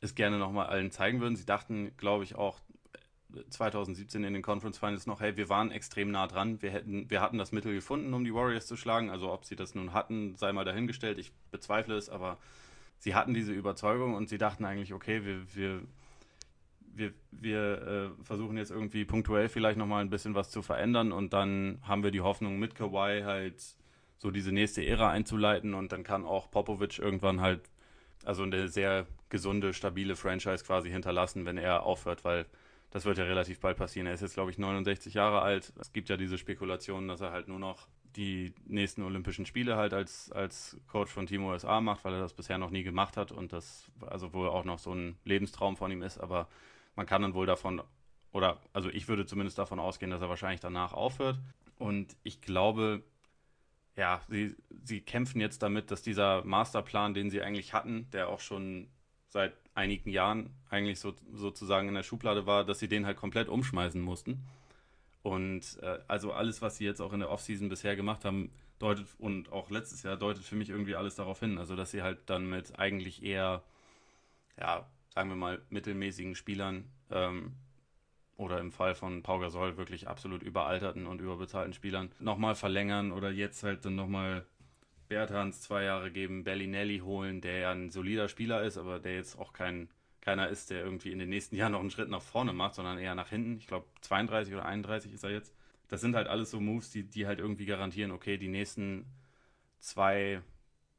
[0.00, 1.36] es gerne nochmal allen zeigen würden.
[1.36, 2.60] Sie dachten, glaube ich, auch
[3.50, 6.62] 2017 in den Conference Finals noch, hey, wir waren extrem nah dran.
[6.62, 9.10] Wir, hätten, wir hatten das Mittel gefunden, um die Warriors zu schlagen.
[9.10, 11.18] Also ob sie das nun hatten, sei mal dahingestellt.
[11.18, 12.38] Ich bezweifle es, aber
[12.98, 15.82] sie hatten diese Überzeugung und sie dachten eigentlich, okay, wir, wir,
[16.98, 21.32] wir, wir äh, versuchen jetzt irgendwie punktuell vielleicht nochmal ein bisschen was zu verändern und
[21.32, 23.62] dann haben wir die Hoffnung mit Kawhi halt
[24.18, 27.70] so diese nächste Ära einzuleiten und dann kann auch Popovic irgendwann halt
[28.24, 32.46] also eine sehr gesunde, stabile Franchise quasi hinterlassen, wenn er aufhört, weil
[32.90, 34.06] das wird ja relativ bald passieren.
[34.06, 35.72] Er ist jetzt, glaube ich, 69 Jahre alt.
[35.78, 37.86] Es gibt ja diese Spekulationen, dass er halt nur noch
[38.16, 42.32] die nächsten Olympischen Spiele halt als, als Coach von Team USA macht, weil er das
[42.32, 45.92] bisher noch nie gemacht hat und das also wohl auch noch so ein Lebenstraum von
[45.92, 46.18] ihm ist.
[46.18, 46.48] Aber
[46.98, 47.80] man kann dann wohl davon,
[48.32, 51.38] oder also ich würde zumindest davon ausgehen, dass er wahrscheinlich danach aufhört.
[51.78, 53.04] Und ich glaube,
[53.94, 58.40] ja, sie, sie kämpfen jetzt damit, dass dieser Masterplan, den sie eigentlich hatten, der auch
[58.40, 58.88] schon
[59.28, 63.48] seit einigen Jahren eigentlich so, sozusagen in der Schublade war, dass sie den halt komplett
[63.48, 64.44] umschmeißen mussten.
[65.22, 69.06] Und äh, also alles, was sie jetzt auch in der Offseason bisher gemacht haben, deutet
[69.18, 71.58] und auch letztes Jahr deutet für mich irgendwie alles darauf hin.
[71.58, 73.62] Also dass sie halt dann mit eigentlich eher,
[74.58, 74.84] ja,
[75.18, 77.56] sagen wir mal, mittelmäßigen Spielern ähm,
[78.36, 83.32] oder im Fall von Pau Gasol wirklich absolut überalterten und überbezahlten Spielern nochmal verlängern oder
[83.32, 84.46] jetzt halt dann nochmal
[85.08, 89.36] Bertans zwei Jahre geben, Bellinelli holen, der ja ein solider Spieler ist, aber der jetzt
[89.40, 89.88] auch kein
[90.20, 92.96] keiner ist, der irgendwie in den nächsten Jahren noch einen Schritt nach vorne macht, sondern
[92.98, 93.56] eher nach hinten.
[93.56, 95.52] Ich glaube 32 oder 31 ist er jetzt.
[95.88, 99.04] Das sind halt alles so Moves, die, die halt irgendwie garantieren, okay, die nächsten
[99.80, 100.42] zwei,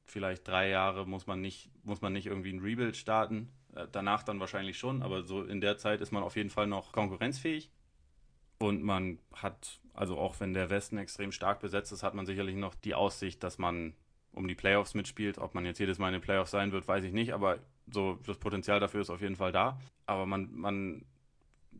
[0.03, 3.53] vielleicht drei Jahre muss man nicht, muss man nicht irgendwie ein Rebuild starten.
[3.75, 6.67] Äh, danach dann wahrscheinlich schon, aber so in der Zeit ist man auf jeden Fall
[6.67, 7.69] noch konkurrenzfähig.
[8.59, 12.55] Und man hat, also auch wenn der Westen extrem stark besetzt ist, hat man sicherlich
[12.55, 13.93] noch die Aussicht, dass man
[14.33, 15.37] um die Playoffs mitspielt.
[15.37, 17.59] Ob man jetzt jedes Mal in den Playoffs sein wird, weiß ich nicht, aber
[17.91, 19.79] so das Potenzial dafür ist auf jeden Fall da.
[20.05, 21.05] Aber man, man,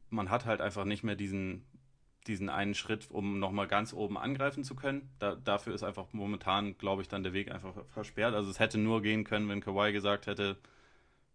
[0.10, 1.66] man hat halt einfach nicht mehr diesen,
[2.28, 5.10] diesen einen Schritt, um nochmal ganz oben angreifen zu können.
[5.20, 8.34] Da, dafür ist einfach momentan, glaube ich, dann der Weg einfach versperrt.
[8.34, 10.58] Also es hätte nur gehen können, wenn Kawhi gesagt hätte,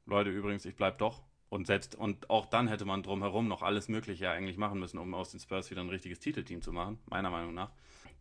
[0.07, 1.23] Leute, übrigens, ich bleib doch.
[1.49, 5.15] Und selbst, und auch dann hätte man drumherum noch alles Mögliche eigentlich machen müssen, um
[5.15, 7.71] aus den Spurs wieder ein richtiges Titelteam zu machen, meiner Meinung nach.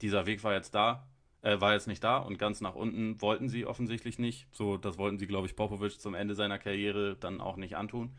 [0.01, 1.07] Dieser Weg war jetzt da,
[1.41, 4.47] äh, war jetzt nicht da und ganz nach unten wollten sie offensichtlich nicht.
[4.51, 8.15] So, das wollten sie, glaube ich, Popovic zum Ende seiner Karriere dann auch nicht antun.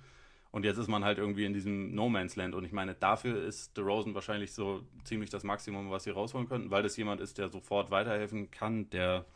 [0.50, 2.54] Und jetzt ist man halt irgendwie in diesem No Man's Land.
[2.54, 6.70] Und ich meine, dafür ist DeRozan wahrscheinlich so ziemlich das Maximum, was sie rausholen könnten,
[6.70, 9.26] weil das jemand ist, der sofort weiterhelfen kann, der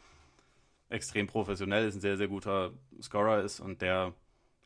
[0.89, 4.14] extrem professionell ist, ein sehr, sehr guter Scorer ist und der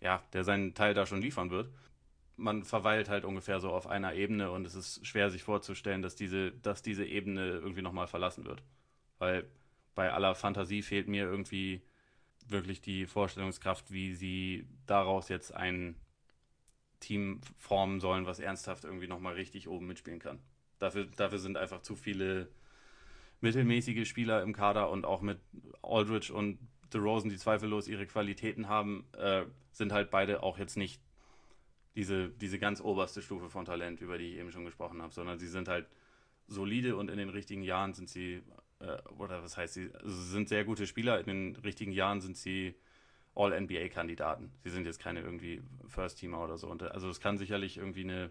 [0.03, 1.71] ja, der seinen Teil da schon liefern wird.
[2.37, 6.17] Man verweilt halt ungefähr so auf einer Ebene und es ist schwer sich vorzustellen, dass
[6.17, 8.63] diese, dass diese Ebene irgendwie nochmal verlassen wird.
[9.19, 9.49] Weil
[9.95, 11.83] bei aller Fantasie fehlt mir irgendwie
[12.49, 15.95] wirklich die Vorstellungskraft, wie sie daraus jetzt ein
[16.99, 20.41] Team formen sollen, was ernsthaft irgendwie nochmal richtig oben mitspielen kann.
[20.79, 22.49] Dafür, dafür sind einfach zu viele
[23.43, 25.39] mittelmäßige Spieler im Kader und auch mit
[25.83, 26.59] Aldridge und
[26.93, 31.01] DeRozan, die zweifellos ihre Qualitäten haben, äh, sind halt beide auch jetzt nicht
[31.95, 35.39] diese, diese ganz oberste Stufe von Talent, über die ich eben schon gesprochen habe, sondern
[35.39, 35.87] sie sind halt
[36.47, 38.43] solide und in den richtigen Jahren sind sie,
[38.81, 42.37] äh, oder was heißt sie, also sind sehr gute Spieler, in den richtigen Jahren sind
[42.37, 42.75] sie
[43.35, 44.53] All-NBA-Kandidaten.
[44.63, 46.69] Sie sind jetzt keine irgendwie First-Teamer oder so.
[46.69, 48.31] Und also es kann sicherlich irgendwie eine,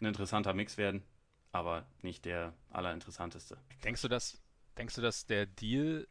[0.00, 1.02] ein interessanter Mix werden,
[1.52, 3.56] aber nicht der allerinteressanteste.
[3.84, 4.41] Denkst du, dass,
[4.76, 6.06] denkst du, dass der Deal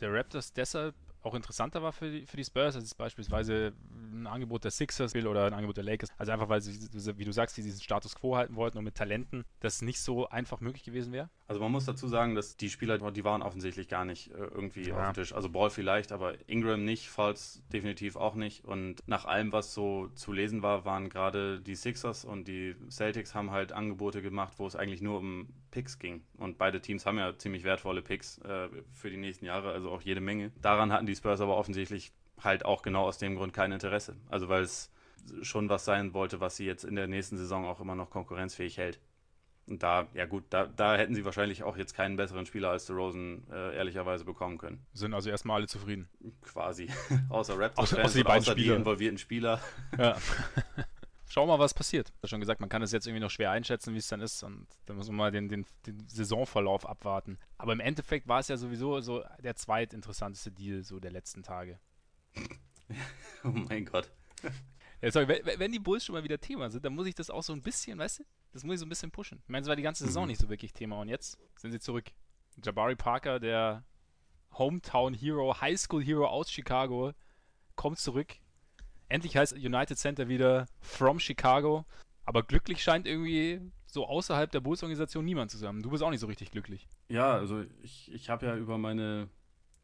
[0.00, 4.62] der Raptors deshalb auch interessanter war für die, für die Spurs, als beispielsweise ein Angebot
[4.64, 6.10] der Sixers oder ein Angebot der Lakers.
[6.18, 6.88] Also einfach, weil sie,
[7.18, 10.28] wie du sagst, die diesen Status quo halten wollten und mit Talenten das nicht so
[10.28, 11.28] einfach möglich gewesen wäre?
[11.48, 14.88] Also man muss dazu sagen, dass die Spieler, die waren offensichtlich gar nicht äh, irgendwie
[14.88, 14.96] ja.
[14.96, 15.32] auf dem Tisch.
[15.32, 18.64] Also Ball vielleicht, aber Ingram nicht, Falls definitiv auch nicht.
[18.64, 23.34] Und nach allem, was so zu lesen war, waren gerade die Sixers und die Celtics
[23.34, 26.22] haben halt Angebote gemacht, wo es eigentlich nur um Picks ging.
[26.36, 30.02] Und beide Teams haben ja ziemlich wertvolle Picks äh, für die nächsten Jahre, also auch
[30.02, 30.50] jede Menge.
[30.60, 34.16] Daran hatten die Spurs aber offensichtlich halt auch genau aus dem Grund kein Interesse.
[34.28, 34.90] Also weil es
[35.42, 38.78] schon was sein wollte, was sie jetzt in der nächsten Saison auch immer noch konkurrenzfähig
[38.78, 39.00] hält.
[39.66, 42.88] Und da, ja gut, da, da hätten sie wahrscheinlich auch jetzt keinen besseren Spieler als
[42.88, 44.86] Rosen äh, ehrlicherweise bekommen können.
[44.92, 46.08] Sind also erstmal alle zufrieden.
[46.42, 46.88] Quasi.
[47.28, 48.74] außer Raptors, außer, außer die beiden außer Spieler.
[48.74, 49.60] die involvierten Spieler.
[49.98, 50.16] Ja.
[51.28, 52.08] Schauen wir mal, was passiert.
[52.08, 54.20] Ich habe schon gesagt, man kann es jetzt irgendwie noch schwer einschätzen, wie es dann
[54.20, 54.44] ist.
[54.44, 57.38] Und da muss man mal den, den, den, Saisonverlauf abwarten.
[57.58, 61.80] Aber im Endeffekt war es ja sowieso so der zweitinteressanteste Deal so der letzten Tage.
[63.44, 64.12] oh mein Gott.
[65.02, 67.28] Ja, sorry, wenn, wenn, die Bulls schon mal wieder Thema sind, dann muss ich das
[67.28, 68.24] auch so ein bisschen, weißt du?
[68.52, 69.40] Das muss ich so ein bisschen pushen.
[69.42, 70.28] Ich meine, es war die ganze Saison mhm.
[70.28, 72.10] nicht so wirklich Thema und jetzt sind sie zurück.
[72.62, 73.84] Jabari Parker, der
[74.52, 77.12] Hometown Hero, High School Hero aus Chicago,
[77.74, 78.36] kommt zurück
[79.08, 81.84] Endlich heißt United Center wieder from Chicago.
[82.24, 85.82] Aber glücklich scheint irgendwie so außerhalb der Bulls-Organisation niemand zusammen.
[85.82, 86.88] Du bist auch nicht so richtig glücklich.
[87.08, 89.28] Ja, also ich, ich habe ja über meine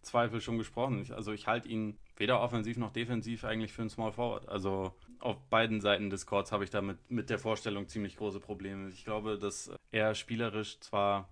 [0.02, 1.00] Zweifel schon gesprochen.
[1.00, 4.48] Ich, also ich halte ihn weder offensiv noch defensiv eigentlich für einen Small Forward.
[4.48, 4.92] Also
[5.22, 8.88] auf beiden Seiten des Courts habe ich damit mit der Vorstellung ziemlich große Probleme.
[8.88, 11.28] Ich glaube, dass er spielerisch zwar,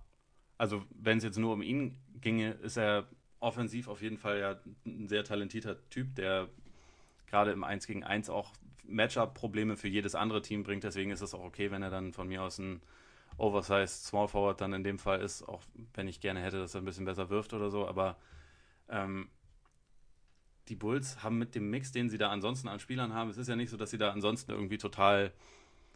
[0.57, 3.07] also wenn es jetzt nur um ihn ginge, ist er
[3.41, 6.47] offensiv auf jeden Fall ja ein sehr talentierter Typ, der
[7.27, 10.83] gerade im 1 gegen 1 auch Matchup-Probleme für jedes andere Team bringt.
[10.83, 12.81] Deswegen ist es auch okay, wenn er dann von mir aus ein
[13.37, 15.63] Oversized Small Forward dann in dem Fall ist, auch
[15.95, 17.87] wenn ich gerne hätte, dass er ein bisschen besser wirft oder so.
[17.87, 18.17] Aber
[18.89, 19.29] ähm,
[20.71, 23.49] die Bulls haben mit dem Mix, den sie da ansonsten an Spielern haben, es ist
[23.49, 25.33] ja nicht so, dass sie da ansonsten irgendwie total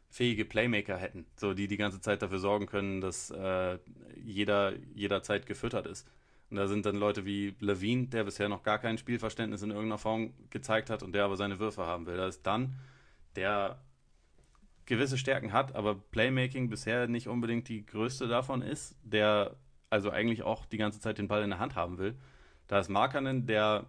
[0.10, 3.80] fähige Playmaker hätten, so die die ganze Zeit dafür sorgen können, dass äh,
[4.22, 6.08] jeder jederzeit gefüttert ist.
[6.50, 9.98] Und da sind dann Leute wie Levine, der bisher noch gar kein Spielverständnis in irgendeiner
[9.98, 12.18] Form gezeigt hat und der aber seine Würfe haben will.
[12.18, 12.76] Da ist dann,
[13.36, 13.80] der
[14.86, 19.56] gewisse Stärken hat, aber Playmaking bisher nicht unbedingt die größte davon ist, der
[19.90, 22.16] also eigentlich auch die ganze Zeit den Ball in der Hand haben will.
[22.68, 23.86] Da ist Markanen, der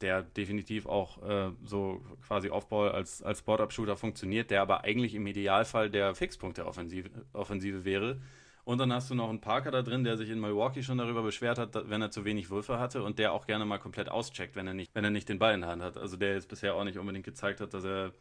[0.00, 5.26] der definitiv auch äh, so quasi Offball als, als Spot-Up-Shooter funktioniert, der aber eigentlich im
[5.26, 8.20] Idealfall der Fixpunkt der Offensive, Offensive wäre,
[8.66, 11.22] und dann hast du noch einen Parker da drin, der sich in Milwaukee schon darüber
[11.22, 14.56] beschwert hat, wenn er zu wenig Würfe hatte und der auch gerne mal komplett auscheckt,
[14.56, 15.96] wenn er nicht, wenn er nicht den Ball in der Hand hat.
[15.96, 18.12] Also der jetzt bisher auch nicht unbedingt gezeigt hat, dass er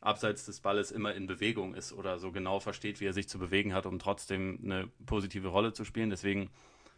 [0.00, 3.38] abseits des Balles immer in Bewegung ist oder so genau versteht, wie er sich zu
[3.38, 6.08] bewegen hat, um trotzdem eine positive Rolle zu spielen.
[6.08, 6.48] Deswegen,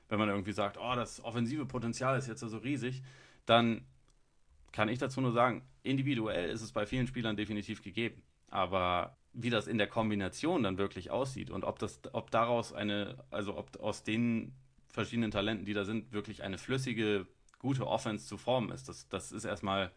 [0.08, 3.02] wenn man irgendwie sagt, oh, das offensive Potenzial ist jetzt so riesig,
[3.44, 3.84] dann
[4.74, 8.24] kann ich dazu nur sagen, individuell ist es bei vielen Spielern definitiv gegeben.
[8.48, 13.24] Aber wie das in der Kombination dann wirklich aussieht und ob das, ob daraus eine,
[13.30, 14.52] also ob aus den
[14.88, 17.28] verschiedenen Talenten, die da sind, wirklich eine flüssige,
[17.60, 19.92] gute Offense zu formen ist, das, das ist erstmal,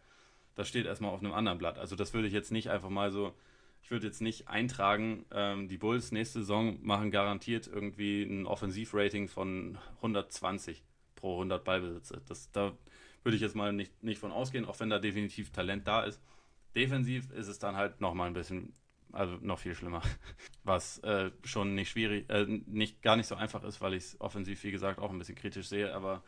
[0.54, 1.76] das steht erstmal auf einem anderen Blatt.
[1.76, 3.34] Also das würde ich jetzt nicht einfach mal so,
[3.82, 9.26] ich würde jetzt nicht eintragen, ähm, die Bulls nächste Saison machen garantiert irgendwie ein Offensivrating
[9.26, 10.84] von 120
[11.16, 12.22] pro 100 Ballbesitze.
[12.28, 12.72] Das, da
[13.22, 16.20] würde ich jetzt mal nicht, nicht von ausgehen, auch wenn da definitiv Talent da ist.
[16.74, 18.74] Defensiv ist es dann halt nochmal ein bisschen
[19.12, 20.02] also noch viel schlimmer.
[20.64, 24.20] Was äh, schon nicht schwierig, äh, nicht gar nicht so einfach ist, weil ich es
[24.20, 25.94] offensiv, wie gesagt, auch ein bisschen kritisch sehe.
[25.94, 26.22] Aber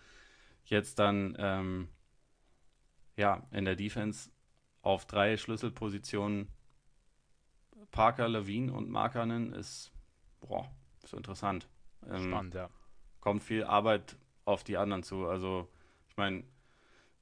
[0.65, 1.89] jetzt dann ähm,
[3.17, 4.31] ja in der Defense
[4.83, 6.49] auf drei Schlüsselpositionen
[7.91, 9.93] Parker, Levine und Markanen ist
[10.41, 10.71] boah,
[11.05, 11.69] so interessant.
[12.09, 12.71] Ähm, Spannend, ja.
[13.21, 15.27] Kommt viel Arbeit auf die anderen zu.
[15.27, 15.69] Also
[16.09, 16.45] ich meine,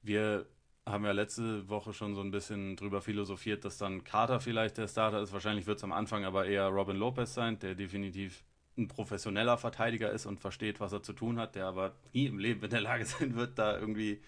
[0.03, 0.47] wir
[0.87, 4.89] haben ja letzte Woche schon so ein bisschen drüber philosophiert, dass dann Carter vielleicht der
[4.89, 5.33] Starter ist.
[5.33, 8.43] Wahrscheinlich wird es am Anfang aber eher Robin Lopez sein, der definitiv
[8.77, 12.39] ein professioneller Verteidiger ist und versteht, was er zu tun hat, der aber nie im
[12.39, 14.23] Leben in der Lage sein wird, da irgendwie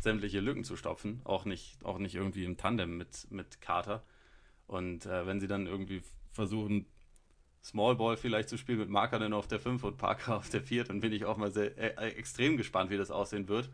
[0.00, 1.20] sämtliche Lücken zu stopfen.
[1.24, 4.04] Auch nicht, auch nicht irgendwie im Tandem mit, mit Carter.
[4.66, 6.02] Und äh, wenn sie dann irgendwie
[6.32, 6.86] versuchen,
[7.64, 10.84] Small Ball vielleicht zu spielen mit Marker auf der 5 und Parker auf der 4,
[10.84, 13.70] dann bin ich auch mal sehr äh, extrem gespannt, wie das aussehen wird.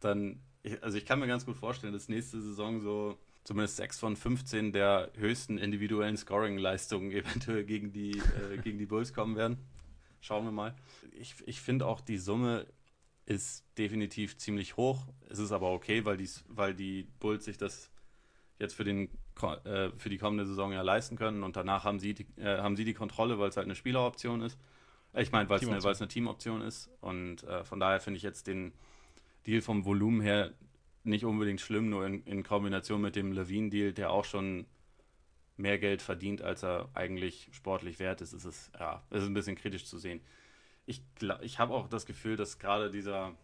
[0.00, 0.40] Dann
[0.80, 4.72] also ich kann mir ganz gut vorstellen, dass nächste Saison so zumindest 6 von 15
[4.72, 9.58] der höchsten individuellen Scoring-Leistungen eventuell gegen die, äh, gegen die Bulls kommen werden.
[10.20, 10.74] Schauen wir mal.
[11.12, 12.66] Ich, ich finde auch die Summe
[13.24, 15.06] ist definitiv ziemlich hoch.
[15.28, 17.90] Es ist aber okay, weil, dies, weil die Bulls sich das
[18.58, 19.10] jetzt für, den,
[19.64, 22.76] äh, für die kommende Saison ja leisten können und danach haben sie die, äh, haben
[22.76, 24.58] sie die Kontrolle, weil es halt eine Spieleroption ist.
[25.14, 28.46] Ich meine, weil es eine, eine Teamoption ist und äh, von daher finde ich jetzt
[28.46, 28.72] den
[29.48, 30.52] Deal vom Volumen her
[31.04, 34.66] nicht unbedingt schlimm, nur in, in Kombination mit dem Levine-Deal, der auch schon
[35.56, 39.56] mehr Geld verdient, als er eigentlich sportlich wert ist, ist es, ja, ist ein bisschen
[39.56, 40.20] kritisch zu sehen.
[40.84, 41.02] Ich,
[41.40, 43.34] ich habe auch das Gefühl, dass gerade dieser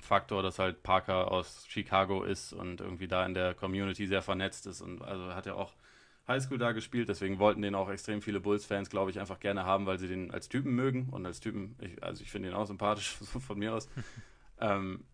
[0.00, 4.66] Faktor, dass halt Parker aus Chicago ist und irgendwie da in der Community sehr vernetzt
[4.66, 5.72] ist und also hat er auch
[6.28, 9.86] Highschool da gespielt, deswegen wollten den auch extrem viele Bulls-Fans, glaube ich, einfach gerne haben,
[9.86, 12.66] weil sie den als Typen mögen und als Typen, ich, also ich finde ihn auch
[12.66, 13.08] sympathisch,
[13.46, 13.88] von mir aus.
[14.60, 15.04] ähm,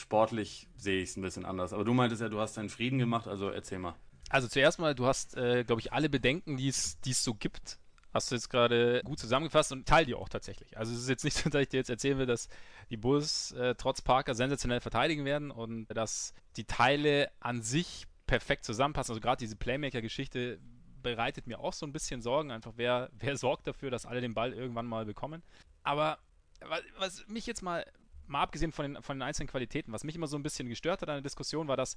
[0.00, 1.72] sportlich sehe ich es ein bisschen anders.
[1.72, 3.94] Aber du meintest ja, du hast deinen Frieden gemacht, also erzähl mal.
[4.28, 7.78] Also zuerst mal, du hast, äh, glaube ich, alle Bedenken, die es so gibt,
[8.12, 10.76] hast du jetzt gerade gut zusammengefasst und teile die auch tatsächlich.
[10.76, 12.48] Also es ist jetzt nicht so, dass ich dir jetzt erzählen will, dass
[12.90, 18.64] die Bulls äh, trotz Parker sensationell verteidigen werden und dass die Teile an sich perfekt
[18.64, 19.12] zusammenpassen.
[19.12, 20.58] Also gerade diese Playmaker-Geschichte
[21.02, 22.50] bereitet mir auch so ein bisschen Sorgen.
[22.50, 25.42] Einfach wer, wer sorgt dafür, dass alle den Ball irgendwann mal bekommen.
[25.82, 26.18] Aber
[26.60, 27.84] was, was mich jetzt mal,
[28.30, 31.02] mal abgesehen von den, von den einzelnen Qualitäten, was mich immer so ein bisschen gestört
[31.02, 31.96] hat an der Diskussion, war, dass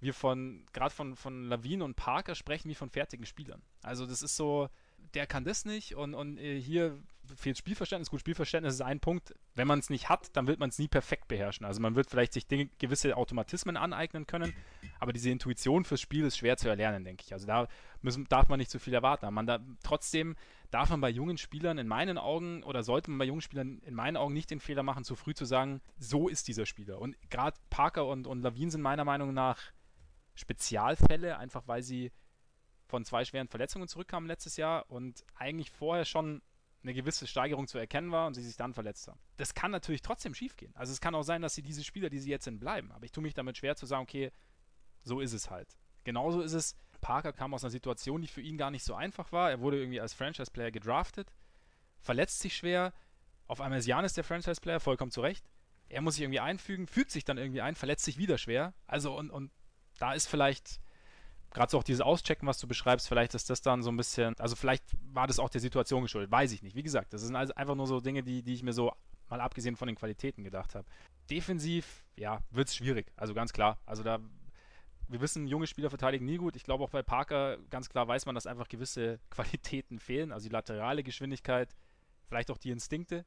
[0.00, 3.62] wir von, gerade von, von Lawine und Parker sprechen wie von fertigen Spielern.
[3.82, 4.68] Also das ist so,
[5.14, 6.98] der kann das nicht und, und äh, hier
[7.36, 8.10] fehlt Spielverständnis.
[8.10, 9.34] Gut, Spielverständnis ist ein Punkt.
[9.54, 11.64] Wenn man es nicht hat, dann wird man es nie perfekt beherrschen.
[11.64, 14.52] Also man wird vielleicht sich Dinge, gewisse Automatismen aneignen können,
[14.98, 17.32] aber diese Intuition fürs Spiel ist schwer zu erlernen, denke ich.
[17.32, 17.68] Also da
[18.02, 19.32] müssen, darf man nicht zu viel erwarten.
[19.32, 20.36] Man da, trotzdem
[20.72, 23.94] darf man bei jungen Spielern in meinen Augen oder sollte man bei jungen Spielern in
[23.94, 26.98] meinen Augen nicht den Fehler machen, zu früh zu sagen, so ist dieser Spieler.
[26.98, 29.60] Und gerade Parker und, und Lavin sind meiner Meinung nach
[30.34, 32.10] Spezialfälle, einfach weil sie
[32.86, 36.42] von zwei schweren Verletzungen zurückkamen letztes Jahr und eigentlich vorher schon
[36.82, 39.20] eine gewisse Steigerung zu erkennen war und sie sich dann verletzt haben.
[39.36, 40.74] Das kann natürlich trotzdem schiefgehen.
[40.74, 42.90] Also es kann auch sein, dass sie diese Spieler, die sie jetzt sind, bleiben.
[42.92, 44.32] Aber ich tue mich damit schwer zu sagen, okay,
[45.04, 45.68] so ist es halt.
[46.04, 49.30] Genauso ist es, Parker kam aus einer Situation, die für ihn gar nicht so einfach
[49.32, 49.50] war.
[49.50, 51.30] Er wurde irgendwie als Franchise-Player gedraftet,
[52.00, 52.94] verletzt sich schwer.
[53.46, 55.44] Auf einmal ist Janis der Franchise-Player, vollkommen zu Recht.
[55.90, 58.72] Er muss sich irgendwie einfügen, fügt sich dann irgendwie ein, verletzt sich wieder schwer.
[58.86, 59.50] Also und, und
[59.98, 60.80] da ist vielleicht
[61.50, 64.38] gerade so auch dieses Auschecken, was du beschreibst, vielleicht ist das dann so ein bisschen,
[64.38, 66.74] also vielleicht war das auch der Situation geschuldet, weiß ich nicht.
[66.74, 68.92] Wie gesagt, das sind also einfach nur so Dinge, die, die ich mir so
[69.28, 70.86] mal abgesehen von den Qualitäten gedacht habe.
[71.30, 73.78] Defensiv, ja, wird es schwierig, also ganz klar.
[73.86, 74.18] Also da,
[75.08, 76.56] wir wissen, junge Spieler verteidigen nie gut.
[76.56, 80.48] Ich glaube auch bei Parker, ganz klar weiß man, dass einfach gewisse Qualitäten fehlen, also
[80.48, 81.74] die laterale Geschwindigkeit,
[82.26, 83.24] vielleicht auch die Instinkte.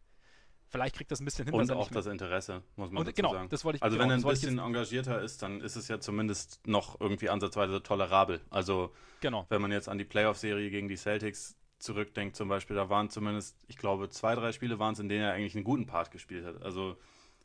[0.67, 1.53] Vielleicht kriegt das ein bisschen hin.
[1.53, 3.49] Und auch das Interesse, muss man und, dazu genau, sagen.
[3.49, 5.99] Das wollte ich, also genau, wenn er ein bisschen engagierter ist, dann ist es ja
[5.99, 8.41] zumindest noch irgendwie ansatzweise tolerabel.
[8.49, 9.45] Also genau.
[9.49, 13.55] wenn man jetzt an die Playoff-Serie gegen die Celtics zurückdenkt zum Beispiel, da waren zumindest,
[13.67, 16.45] ich glaube, zwei, drei Spiele waren es, in denen er eigentlich einen guten Part gespielt
[16.45, 16.61] hat.
[16.63, 16.97] Also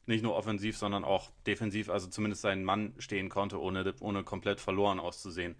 [0.07, 4.61] nicht nur offensiv, sondern auch defensiv, also zumindest seinen Mann stehen konnte, ohne, ohne komplett
[4.61, 5.57] verloren auszusehen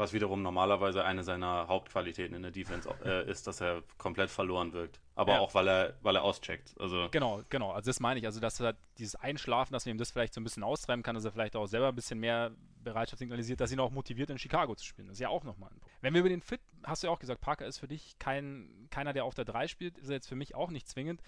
[0.00, 4.72] was wiederum normalerweise eine seiner Hauptqualitäten in der Defense äh, ist, dass er komplett verloren
[4.72, 4.98] wirkt.
[5.14, 5.40] Aber ja.
[5.40, 6.74] auch, weil er, weil er auscheckt.
[6.80, 7.72] Also genau, genau.
[7.72, 8.24] Also das meine ich.
[8.24, 11.14] Also, dass er dieses Einschlafen, dass man ihm das vielleicht so ein bisschen austreiben kann,
[11.14, 12.50] dass er vielleicht auch selber ein bisschen mehr
[12.82, 15.08] Bereitschaft signalisiert, dass ihn auch motiviert, in Chicago zu spielen.
[15.08, 15.94] Das ist ja auch nochmal ein Punkt.
[16.00, 18.88] Wenn wir über den Fit, hast du ja auch gesagt, Parker ist für dich kein,
[18.90, 21.20] keiner, der auf der 3 spielt, ist er jetzt für mich auch nicht zwingend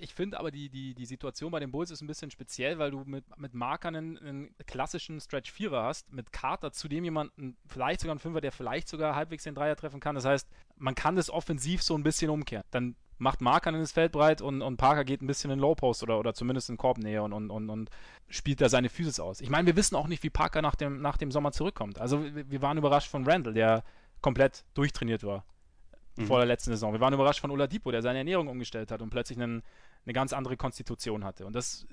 [0.00, 2.90] ich finde aber die, die, die Situation bei den Bulls ist ein bisschen speziell, weil
[2.90, 8.12] du mit, mit Markern einen, einen klassischen Stretch-Vierer hast, mit Carter zudem jemanden, vielleicht sogar
[8.12, 10.14] einen Fünfer, der vielleicht sogar halbwegs den Dreier treffen kann.
[10.14, 12.64] Das heißt, man kann das offensiv so ein bisschen umkehren.
[12.70, 16.02] Dann macht Markern das Feld breit und, und Parker geht ein bisschen in Low Post
[16.02, 17.90] oder, oder zumindest in Korbnähe und, und, und, und
[18.28, 19.40] spielt da seine Physis aus.
[19.40, 22.00] Ich meine, wir wissen auch nicht, wie Parker nach dem, nach dem Sommer zurückkommt.
[22.00, 23.82] Also wir waren überrascht von Randall, der
[24.20, 25.44] komplett durchtrainiert war
[26.22, 26.26] mhm.
[26.26, 26.92] vor der letzten Saison.
[26.92, 29.62] Wir waren überrascht von Oladipo, der seine Ernährung umgestellt hat und plötzlich einen,
[30.04, 31.46] eine ganz andere Konstitution hatte.
[31.46, 31.86] Und das,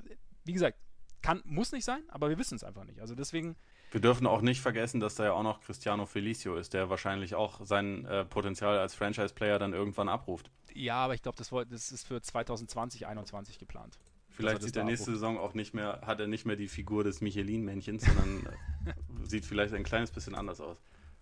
[0.44, 0.78] wie gesagt,
[1.22, 3.00] kann, muss nicht sein, aber wir wissen es einfach nicht.
[3.00, 3.56] Also deswegen.
[3.92, 7.34] Wir dürfen auch nicht vergessen, dass da ja auch noch Cristiano Felicio ist, der wahrscheinlich
[7.34, 10.52] auch sein äh, Potenzial als Franchise-Player dann irgendwann abruft.
[10.74, 13.98] Ja, aber ich glaube, das, das ist für 2020, 2021 geplant.
[14.30, 17.22] Vielleicht sieht der nächste Saison auch nicht mehr, hat er nicht mehr die Figur des
[17.22, 18.46] Michelin-Männchens, sondern
[18.86, 20.78] äh, sieht vielleicht ein kleines bisschen anders aus.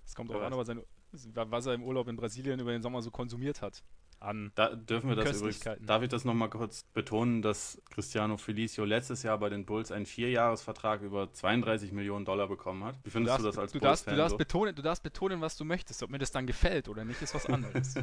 [0.06, 0.68] Es kommt auch an, was,
[1.14, 3.84] was er im Urlaub in Brasilien über den Sommer so konsumiert hat.
[4.20, 8.86] An da dürfen wir das übrigens, darf ich das nochmal kurz betonen, dass Cristiano Felicio
[8.86, 12.96] letztes Jahr bei den Bulls einen Vierjahresvertrag über 32 Millionen Dollar bekommen hat.
[13.04, 14.38] Wie findest du, darfst, du das als du darfst, du darfst so?
[14.38, 16.04] betonen, Du darfst betonen, was du möchtest.
[16.04, 17.96] Ob mir das dann gefällt oder nicht, ist was anderes.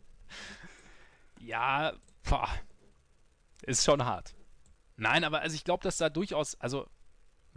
[1.40, 2.48] ja, boah,
[3.62, 4.36] ist schon hart.
[4.96, 6.86] Nein, aber also ich glaube, dass da durchaus, also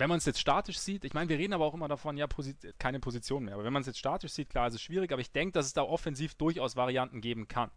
[0.02, 2.26] wenn man es jetzt statisch sieht, ich meine, wir reden aber auch immer davon, ja,
[2.26, 3.54] Posi keine Position mehr.
[3.54, 5.68] Aber wenn man es jetzt statisch sieht, klar, ist es schwierig, aber ich denke, dass
[5.68, 7.70] es da offensiv durchaus Varianten geben kann.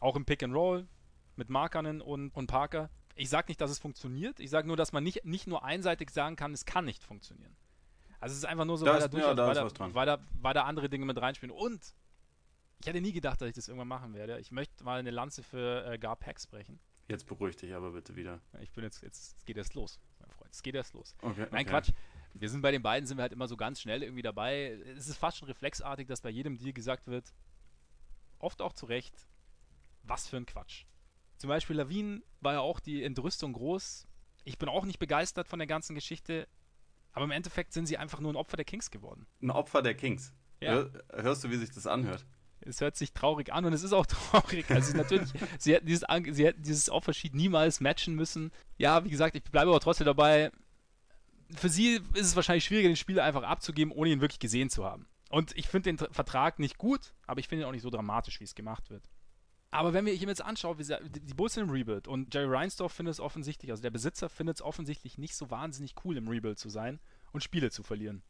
[0.00, 0.88] Auch im Pick and Roll
[1.36, 2.88] mit Markanen und, und Parker.
[3.14, 4.40] Ich sage nicht, dass es funktioniert.
[4.40, 7.54] Ich sage nur, dass man nicht, nicht nur einseitig sagen kann, es kann nicht funktionieren.
[8.18, 9.94] Also es ist einfach nur so, weil, da ja, da weil, ist da, was dran.
[9.94, 11.54] weil, da, weil da andere Dinge mit reinspielen.
[11.54, 11.94] Und
[12.80, 14.40] ich hätte nie gedacht, dass ich das irgendwann machen werde.
[14.40, 16.80] Ich möchte mal eine Lanze für äh, Gar Pax brechen.
[17.08, 18.40] Jetzt beruhig dich aber bitte wieder.
[18.62, 20.00] Ich bin jetzt, jetzt, geht erst los.
[20.56, 21.14] Es geht erst los.
[21.20, 21.46] Okay.
[21.50, 21.64] Nein, okay.
[21.64, 21.90] Quatsch.
[22.32, 24.78] Wir sind bei den beiden, sind wir halt immer so ganz schnell irgendwie dabei.
[24.96, 27.34] Es ist fast schon reflexartig, dass bei jedem Deal gesagt wird,
[28.38, 29.26] oft auch zu Recht,
[30.02, 30.84] was für ein Quatsch.
[31.36, 34.06] Zum Beispiel Lawin war ja auch die Entrüstung groß.
[34.44, 36.48] Ich bin auch nicht begeistert von der ganzen Geschichte,
[37.12, 39.26] aber im Endeffekt sind sie einfach nur ein Opfer der Kings geworden.
[39.42, 40.32] Ein Opfer der Kings.
[40.60, 40.72] Ja.
[40.72, 42.24] Hör, hörst du, wie sich das anhört?
[42.68, 44.70] Es hört sich traurig an und es ist auch traurig.
[44.70, 48.50] Also natürlich, sie hätten dieses, sie hätten dieses Offersheet niemals matchen müssen.
[48.78, 50.50] Ja, wie gesagt, ich bleibe aber trotzdem dabei.
[51.54, 54.84] Für sie ist es wahrscheinlich schwieriger, den Spieler einfach abzugeben, ohne ihn wirklich gesehen zu
[54.84, 55.06] haben.
[55.30, 57.90] Und ich finde den Tra- Vertrag nicht gut, aber ich finde ihn auch nicht so
[57.90, 59.08] dramatisch, wie es gemacht wird.
[59.70, 62.08] Aber wenn wir ich mir jetzt anschaue, wie sie, die die Bulls sind im Rebuild
[62.08, 65.94] und Jerry Reinsdorf findet es offensichtlich, also der Besitzer findet es offensichtlich nicht so wahnsinnig
[66.04, 67.00] cool, im Rebuild zu sein
[67.32, 68.22] und Spiele zu verlieren.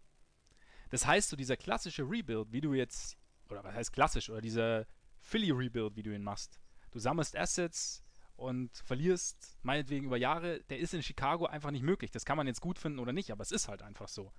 [0.90, 3.16] Das heißt, so dieser klassische Rebuild, wie du jetzt,
[3.48, 4.86] oder was heißt klassisch, oder dieser
[5.18, 6.60] Philly Rebuild, wie du ihn machst.
[6.90, 8.02] Du sammelst Assets
[8.36, 12.10] und verlierst meinetwegen über Jahre, der ist in Chicago einfach nicht möglich.
[12.10, 14.32] Das kann man jetzt gut finden oder nicht, aber es ist halt einfach so.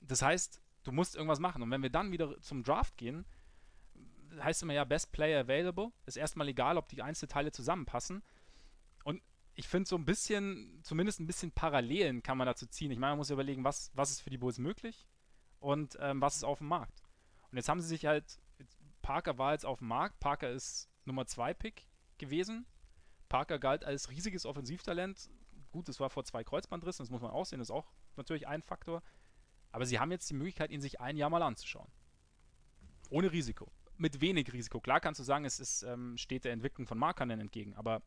[0.00, 1.62] Das heißt, du musst irgendwas machen.
[1.62, 3.24] Und wenn wir dann wieder zum Draft gehen,
[4.38, 5.92] heißt immer ja Best Player Available.
[6.06, 8.22] Ist erstmal egal, ob die Einzelteile zusammenpassen.
[9.04, 9.22] Und
[9.54, 12.90] ich finde so ein bisschen, zumindest ein bisschen Parallelen kann man dazu ziehen.
[12.90, 15.06] Ich meine, man muss überlegen, was, was ist für die Bulls möglich
[15.58, 17.02] und ähm, was ist auf dem Markt.
[17.50, 18.40] Und jetzt haben sie sich halt,
[19.02, 21.86] Parker war jetzt auf dem Markt, Parker ist Nummer 2 Pick
[22.18, 22.66] gewesen.
[23.28, 25.30] Parker galt als riesiges Offensivtalent.
[25.72, 28.48] Gut, das war vor zwei Kreuzbandrissen, das muss man auch sehen, das ist auch natürlich
[28.48, 29.02] ein Faktor.
[29.72, 31.88] Aber sie haben jetzt die Möglichkeit, ihn sich ein Jahr mal anzuschauen.
[33.08, 33.70] Ohne Risiko.
[33.96, 34.80] Mit wenig Risiko.
[34.80, 38.02] Klar kannst du sagen, es ist, ähm, steht der Entwicklung von Markanen entgegen, aber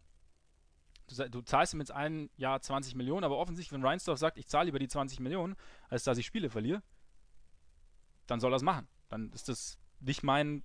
[1.08, 4.48] du, du zahlst ihm jetzt ein Jahr 20 Millionen, aber offensichtlich, wenn Reinsdorf sagt, ich
[4.48, 5.56] zahle lieber die 20 Millionen,
[5.88, 6.82] als dass ich Spiele verliere,
[8.28, 8.88] dann soll er es machen.
[9.14, 10.64] Dann ist das nicht mein,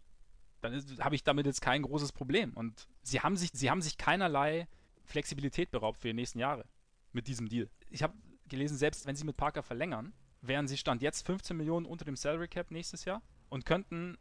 [0.62, 2.54] dann habe ich damit jetzt kein großes Problem.
[2.54, 4.68] Und sie haben sich, sie haben sich keinerlei
[5.04, 6.64] Flexibilität beraubt für die nächsten Jahre
[7.12, 7.68] mit diesem Deal.
[7.90, 8.14] Ich habe
[8.48, 12.16] gelesen, selbst wenn sie mit Parker verlängern, wären sie Stand jetzt 15 Millionen unter dem
[12.16, 13.20] Salary Cap nächstes Jahr
[13.50, 14.16] und könnten,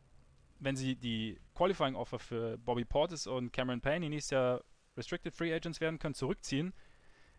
[0.60, 4.64] wenn sie die Qualifying Offer für Bobby Portis und Cameron Payne, die nächstes Jahr
[4.98, 6.74] Restricted Free Agents werden können, zurückziehen,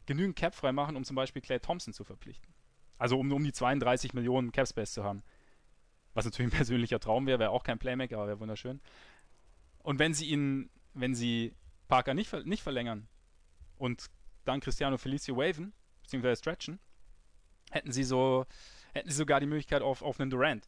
[0.07, 2.55] genügend Cap freimachen, um zum Beispiel Clay Thompson zu verpflichten.
[2.97, 5.23] Also um, um die 32 Millionen Cap Space zu haben.
[6.15, 8.81] Was natürlich ein persönlicher Traum wäre, wäre auch kein Playmaker, aber wäre wunderschön.
[9.79, 11.55] Und wenn sie ihn, wenn sie
[11.89, 13.09] Parker nicht, nicht verlängern
[13.77, 14.07] und
[14.45, 16.79] dann Cristiano Felicio waven, beziehungsweise stretchen,
[17.71, 18.47] hätten sie so,
[18.93, 20.67] hätten sie sogar die Möglichkeit auf, auf einen Durant.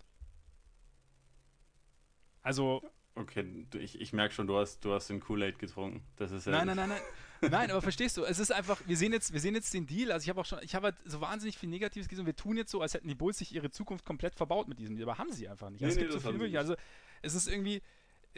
[2.43, 2.82] Also,
[3.14, 6.03] Okay, ich, ich merke schon, du hast, du hast den Kool-Aid getrunken.
[6.16, 6.53] Das ist ja.
[6.53, 7.03] nein, nein, nein, nein.
[7.41, 10.12] Nein, aber verstehst du, es ist einfach, wir sehen jetzt, wir sehen jetzt den Deal,
[10.12, 12.57] also ich habe auch schon, ich habe halt so wahnsinnig viel Negatives gesehen, wir tun
[12.57, 15.18] jetzt so, als hätten die Bulls sich ihre Zukunft komplett verbaut mit diesem Deal, aber
[15.18, 15.80] haben sie einfach nicht.
[15.80, 16.70] Nee, Also nee, es gibt das so sie Möglichkeiten.
[16.70, 16.82] Also
[17.22, 17.82] es ist irgendwie,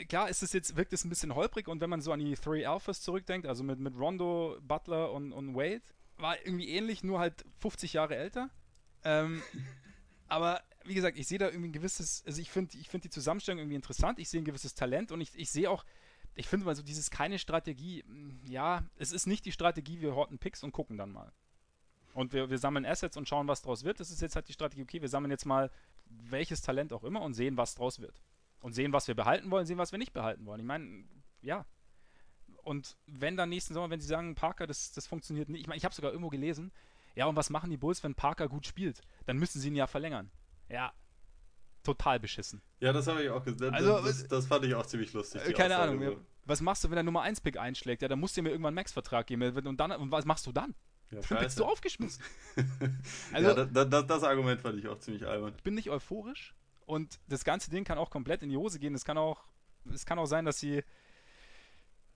[0.08, 2.34] klar, ist es jetzt, wirkt es ein bisschen holprig und wenn man so an die
[2.34, 5.82] Three Alphas zurückdenkt, also mit, mit Rondo, Butler und, und Wade,
[6.18, 8.50] war irgendwie ähnlich, nur halt 50 Jahre älter.
[9.04, 9.42] Ähm,
[10.28, 13.10] aber wie gesagt, ich sehe da irgendwie ein gewisses, also ich finde ich find die
[13.10, 15.84] Zusammenstellung irgendwie interessant, ich sehe ein gewisses Talent und ich, ich sehe auch,
[16.34, 20.14] ich finde mal so dieses keine Strategie, mh, ja, es ist nicht die Strategie, wir
[20.14, 21.32] horten Picks und gucken dann mal.
[22.14, 24.00] Und wir, wir sammeln Assets und schauen, was draus wird.
[24.00, 25.70] Das ist jetzt halt die Strategie, okay, wir sammeln jetzt mal
[26.06, 28.22] welches Talent auch immer und sehen, was draus wird.
[28.60, 30.60] Und sehen, was wir behalten wollen, sehen, was wir nicht behalten wollen.
[30.60, 31.04] Ich meine,
[31.40, 31.64] ja.
[32.62, 35.78] Und wenn dann nächsten Sommer, wenn sie sagen, Parker, das, das funktioniert nicht, ich meine,
[35.78, 36.70] ich habe sogar irgendwo gelesen,
[37.14, 39.00] ja, und was machen die Bulls, wenn Parker gut spielt?
[39.26, 40.30] Dann müssen sie ihn ja verlängern.
[40.68, 40.92] Ja,
[41.82, 42.62] total beschissen.
[42.80, 43.74] Ja, das habe ich auch gesehen.
[43.74, 45.42] Also, das, das fand ich auch ziemlich lustig.
[45.46, 46.16] Äh, keine Aussage Ahnung.
[46.16, 46.20] so.
[46.44, 48.02] Was machst du, wenn der Nummer 1 Pick einschlägt?
[48.02, 49.56] Ja, dann musst du mir irgendwann einen Max-Vertrag geben.
[49.66, 50.74] Und, dann, und was machst du dann?
[51.12, 52.22] Ja, Dann bist du aufgeschmissen.
[53.32, 55.54] Also, ja, da, da, das Argument fand ich auch ziemlich albern.
[55.56, 56.54] Ich bin nicht euphorisch
[56.86, 58.94] und das ganze Ding kann auch komplett in die Hose gehen.
[58.94, 59.44] Es kann auch,
[59.92, 60.82] es kann auch sein, dass sie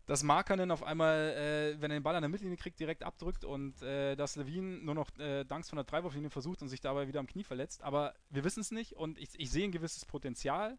[0.06, 3.44] dass Markanen auf einmal, äh, wenn er den Ball an der Mittellinie kriegt, direkt abdrückt
[3.44, 7.08] und äh, dass Levine nur noch äh, Danks von der Dreiwurflinie versucht und sich dabei
[7.08, 7.82] wieder am Knie verletzt.
[7.82, 10.78] Aber wir wissen es nicht und ich, ich sehe ein gewisses Potenzial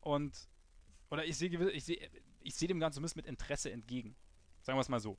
[0.00, 0.48] und
[1.10, 2.10] oder ich sehe ich sehe
[2.40, 4.16] ich sehe dem Ganzen mit Interesse entgegen.
[4.62, 5.16] Sagen wir es mal so.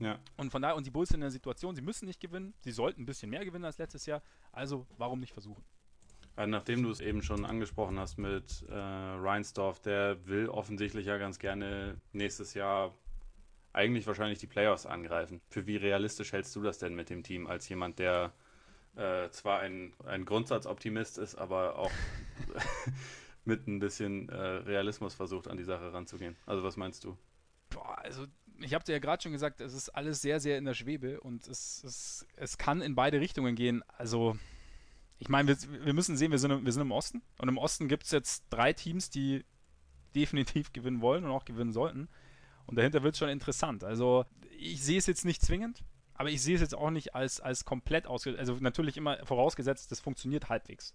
[0.00, 0.20] Ja.
[0.36, 2.70] Und von daher, und die Bulls sind in der Situation, sie müssen nicht gewinnen, sie
[2.70, 5.64] sollten ein bisschen mehr gewinnen als letztes Jahr, also warum nicht versuchen?
[6.38, 11.18] Also nachdem du es eben schon angesprochen hast mit äh, Reinsdorf, der will offensichtlich ja
[11.18, 12.94] ganz gerne nächstes Jahr
[13.72, 15.40] eigentlich wahrscheinlich die Playoffs angreifen.
[15.50, 18.32] Für wie realistisch hältst du das denn mit dem Team als jemand, der
[18.94, 21.90] äh, zwar ein, ein Grundsatzoptimist ist, aber auch
[23.44, 26.36] mit ein bisschen äh, Realismus versucht, an die Sache ranzugehen?
[26.46, 27.18] Also was meinst du?
[27.70, 28.26] Boah, also
[28.60, 31.20] ich habe dir ja gerade schon gesagt, es ist alles sehr, sehr in der Schwebe
[31.20, 33.82] und es, es, es kann in beide Richtungen gehen.
[33.88, 34.38] Also,
[35.18, 37.88] ich meine, wir, wir müssen sehen, wir sind, wir sind im Osten und im Osten
[37.88, 39.44] gibt es jetzt drei Teams, die
[40.14, 42.08] definitiv gewinnen wollen und auch gewinnen sollten.
[42.66, 43.84] Und dahinter wird es schon interessant.
[43.84, 44.24] Also,
[44.58, 47.64] ich sehe es jetzt nicht zwingend, aber ich sehe es jetzt auch nicht als, als
[47.64, 48.40] komplett ausgesetzt.
[48.40, 50.94] Also, natürlich immer vorausgesetzt, das funktioniert halbwegs.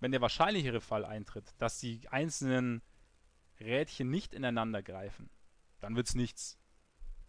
[0.00, 2.82] Wenn der wahrscheinlichere Fall eintritt, dass die einzelnen
[3.60, 5.30] Rädchen nicht ineinander greifen,
[5.80, 6.58] dann wird es nichts.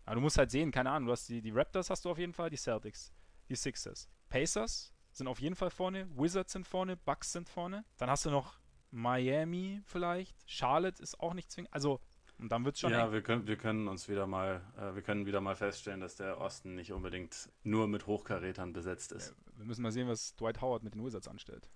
[0.06, 2.18] Aber du musst halt sehen, keine Ahnung, du hast die, die Raptors hast du auf
[2.18, 3.14] jeden Fall, die Celtics,
[3.50, 4.10] die Sixers.
[4.30, 7.84] Pacers sind auf jeden Fall vorne, Wizards sind vorne, Bucks sind vorne.
[7.98, 8.60] Dann hast du noch
[8.92, 11.74] Miami vielleicht, Charlotte ist auch nicht zwingend.
[11.74, 12.00] Also,
[12.40, 12.92] und dann wird es schon.
[12.92, 16.16] Ja, wir können, wir können uns wieder mal, äh, wir können wieder mal feststellen, dass
[16.16, 19.36] der Osten nicht unbedingt nur mit Hochkarätern besetzt ist.
[19.56, 21.68] wir müssen mal sehen, was Dwight Howard mit den Wizards anstellt.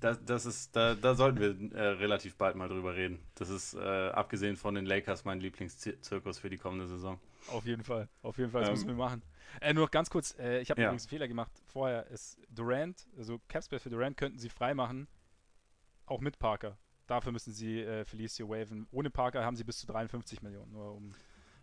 [0.00, 3.18] Das, das ist, da, da sollten wir äh, relativ bald mal drüber reden.
[3.34, 7.18] Das ist, äh, abgesehen von den Lakers, mein Lieblingszirkus für die kommende Saison.
[7.48, 9.22] Auf jeden Fall, auf jeden Fall, das ähm, müssen wir machen.
[9.60, 10.88] Äh, nur noch ganz kurz, äh, ich habe ja.
[10.88, 11.50] übrigens einen Fehler gemacht.
[11.66, 15.08] Vorher ist Durant, also Capspace für Durant könnten sie freimachen,
[16.04, 16.76] auch mit Parker.
[17.06, 18.86] Dafür müssen sie äh, Felicio waven.
[18.90, 20.74] Ohne Parker haben sie bis zu 53 Millionen.
[20.74, 21.14] Um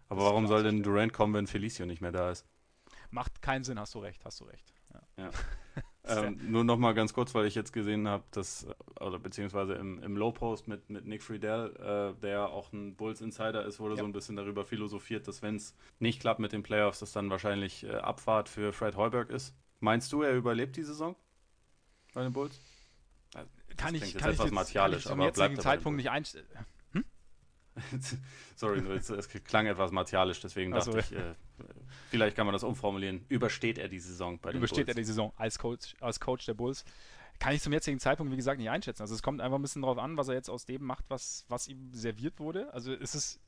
[0.09, 2.45] Aber warum soll denn Durant kommen, wenn Felicio nicht mehr da ist?
[3.09, 4.73] Macht keinen Sinn, hast du recht, hast du recht.
[4.93, 5.25] Ja.
[5.25, 5.29] ja.
[6.05, 8.67] ähm, nur noch mal ganz kurz, weil ich jetzt gesehen habe, dass,
[8.99, 13.79] oder beziehungsweise im, im Low-Post mit, mit Nick Friedel, äh, der auch ein Bulls-Insider ist,
[13.79, 14.01] wurde ja.
[14.01, 17.29] so ein bisschen darüber philosophiert, dass wenn es nicht klappt mit den Playoffs, das dann
[17.29, 19.55] wahrscheinlich äh, Abfahrt für Fred Heuberg ist.
[19.79, 21.15] Meinst du, er überlebt die Saison
[22.13, 22.59] bei den Bulls?
[23.31, 23.45] Das
[23.77, 26.47] kann ich, kann ich jetzt, martialisch, kann ich zum aber jetzigen Zeitpunkt nicht einstellen.
[28.55, 31.33] Sorry, es, klang etwas martialisch, deswegen dachte so, ich, äh,
[32.09, 33.25] vielleicht kann man das umformulieren.
[33.29, 34.89] Übersteht er die Saison bei den Übersteht Bulls?
[34.89, 36.85] er die Saison als Coach, als Coach der Bulls?
[37.39, 39.01] Kann ich zum jetzigen Zeitpunkt, wie gesagt, nicht einschätzen.
[39.01, 41.45] Also es kommt einfach ein bisschen darauf an, was er jetzt aus dem macht, was,
[41.49, 42.71] was ihm serviert wurde.
[42.73, 43.39] Also es ist,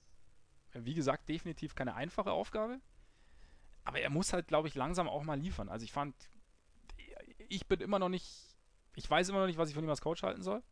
[0.73, 2.79] wie gesagt, definitiv keine einfache Aufgabe.
[3.83, 5.69] Aber er muss halt, glaube ich, langsam auch mal liefern.
[5.69, 6.15] Also ich fand,
[7.47, 8.27] ich bin immer noch nicht,
[8.95, 10.63] ich weiß immer noch nicht, was ich von ihm als Coach halten soll.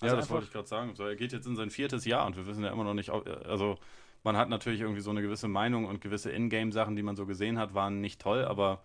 [0.00, 0.94] Also ja, das wollte ich gerade sagen.
[0.94, 3.10] So, er geht jetzt in sein viertes Jahr und wir wissen ja immer noch nicht,
[3.10, 3.78] also
[4.22, 7.58] man hat natürlich irgendwie so eine gewisse Meinung und gewisse Ingame-Sachen, die man so gesehen
[7.58, 8.82] hat, waren nicht toll, aber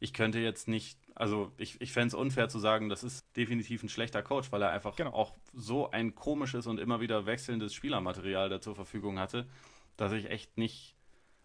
[0.00, 3.82] ich könnte jetzt nicht, also ich, ich fände es unfair zu sagen, das ist definitiv
[3.82, 5.12] ein schlechter Coach, weil er einfach genau.
[5.12, 9.46] auch so ein komisches und immer wieder wechselndes Spielermaterial da zur Verfügung hatte,
[9.96, 10.96] dass ich echt nicht,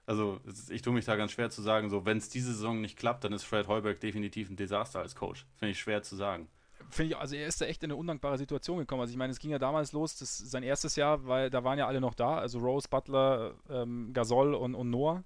[0.06, 0.40] also
[0.70, 3.24] ich tue mich da ganz schwer zu sagen, so wenn es diese Saison nicht klappt,
[3.24, 5.46] dann ist Fred Heuberg definitiv ein Desaster als Coach.
[5.58, 6.50] Finde ich schwer zu sagen
[6.90, 9.02] finde ich, also er ist da echt in eine undankbare Situation gekommen.
[9.02, 11.78] Also ich meine, es ging ja damals los, das, sein erstes Jahr, weil da waren
[11.78, 15.24] ja alle noch da, also Rose, Butler, ähm, Gasol und, und Noah.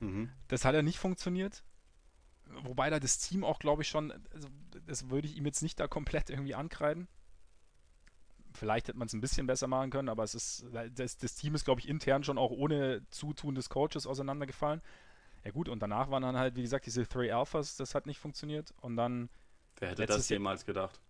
[0.00, 0.30] Mhm.
[0.48, 1.62] Das hat ja nicht funktioniert.
[2.62, 4.48] Wobei da das Team auch, glaube ich, schon, also
[4.86, 7.08] das würde ich ihm jetzt nicht da komplett irgendwie ankreiden.
[8.52, 11.54] Vielleicht hätte man es ein bisschen besser machen können, aber es ist, das, das Team
[11.54, 14.80] ist, glaube ich, intern schon auch ohne Zutun des Coaches auseinandergefallen.
[15.44, 18.18] Ja gut, und danach waren dann halt, wie gesagt, diese Three Alphas, das hat nicht
[18.18, 18.72] funktioniert.
[18.80, 19.28] Und dann
[19.78, 21.00] Wer hätte das jemals gedacht?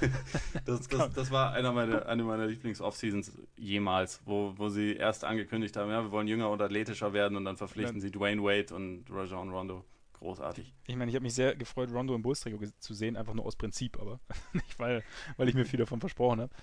[0.66, 5.76] das, das, das, war einer meiner, eine meiner Lieblings-Off-Seasons jemals, wo, wo sie erst angekündigt
[5.76, 8.02] haben, ja, wir wollen jünger und athletischer werden und dann verpflichten ja.
[8.02, 9.84] sie Dwayne Wade und Rajon Rondo.
[10.14, 10.74] Großartig.
[10.86, 13.56] Ich meine, ich habe mich sehr gefreut, Rondo im Bulls-Trikot zu sehen, einfach nur aus
[13.56, 14.18] Prinzip, aber
[14.52, 15.04] nicht, weil,
[15.36, 16.54] weil ich mir viel davon versprochen habe.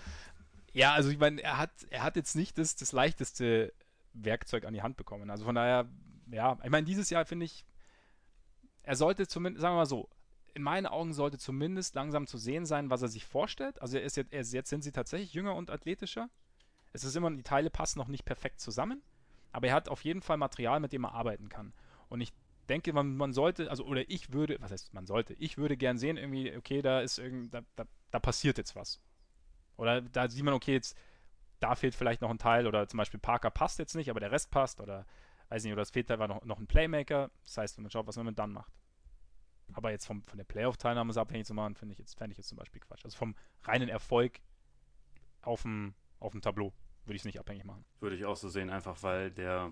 [0.73, 3.73] Ja, also ich meine, er hat, er hat jetzt nicht das, das leichteste
[4.13, 5.29] Werkzeug an die Hand bekommen.
[5.29, 5.87] Also von daher,
[6.31, 7.63] ja, ich meine, dieses Jahr finde ich,
[8.81, 10.09] er sollte zumindest, sagen wir mal so,
[10.53, 13.81] in meinen Augen sollte zumindest langsam zu sehen sein, was er sich vorstellt.
[13.81, 16.29] Also er ist jetzt, er ist, jetzt sind sie tatsächlich jünger und athletischer.
[16.91, 19.01] Es ist immer, die Teile passen noch nicht perfekt zusammen,
[19.51, 21.73] aber er hat auf jeden Fall Material, mit dem er arbeiten kann.
[22.07, 22.33] Und ich
[22.69, 25.97] denke, man, man sollte, also, oder ich würde, was heißt, man sollte, ich würde gern
[25.97, 29.01] sehen, irgendwie, okay, da ist irgend, da, da, da passiert jetzt was.
[29.75, 30.95] Oder da sieht man, okay, jetzt,
[31.59, 34.31] da fehlt vielleicht noch ein Teil, oder zum Beispiel Parker passt jetzt nicht, aber der
[34.31, 35.05] Rest passt, oder
[35.49, 37.31] weiß nicht, oder es fehlt da noch, noch ein Playmaker.
[37.45, 38.71] Das heißt, man schaut, was man dann macht.
[39.75, 42.49] Aber jetzt vom, von der Playoff-Teilnahme abhängig zu machen, finde ich jetzt, fände ich jetzt
[42.49, 43.05] zum Beispiel Quatsch.
[43.05, 44.39] Also vom reinen Erfolg
[45.41, 46.73] auf dem, auf dem Tableau
[47.05, 47.83] würde ich es nicht abhängig machen.
[47.99, 49.71] Würde ich auch so sehen, einfach weil der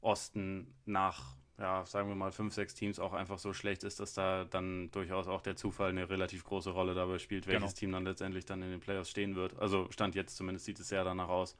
[0.00, 4.14] Osten nach, ja, sagen wir mal, fünf, sechs Teams auch einfach so schlecht ist, dass
[4.14, 7.78] da dann durchaus auch der Zufall eine relativ große Rolle dabei spielt, welches genau.
[7.78, 9.58] Team dann letztendlich dann in den Playoffs stehen wird.
[9.58, 11.56] Also Stand jetzt zumindest sieht es ja danach aus.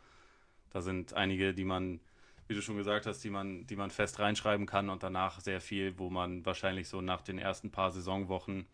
[0.71, 2.01] Da sind einige, die man
[2.51, 5.61] wie du schon gesagt hast, die man, die man fest reinschreiben kann und danach sehr
[5.61, 8.67] viel, wo man wahrscheinlich so nach den ersten paar Saisonwochen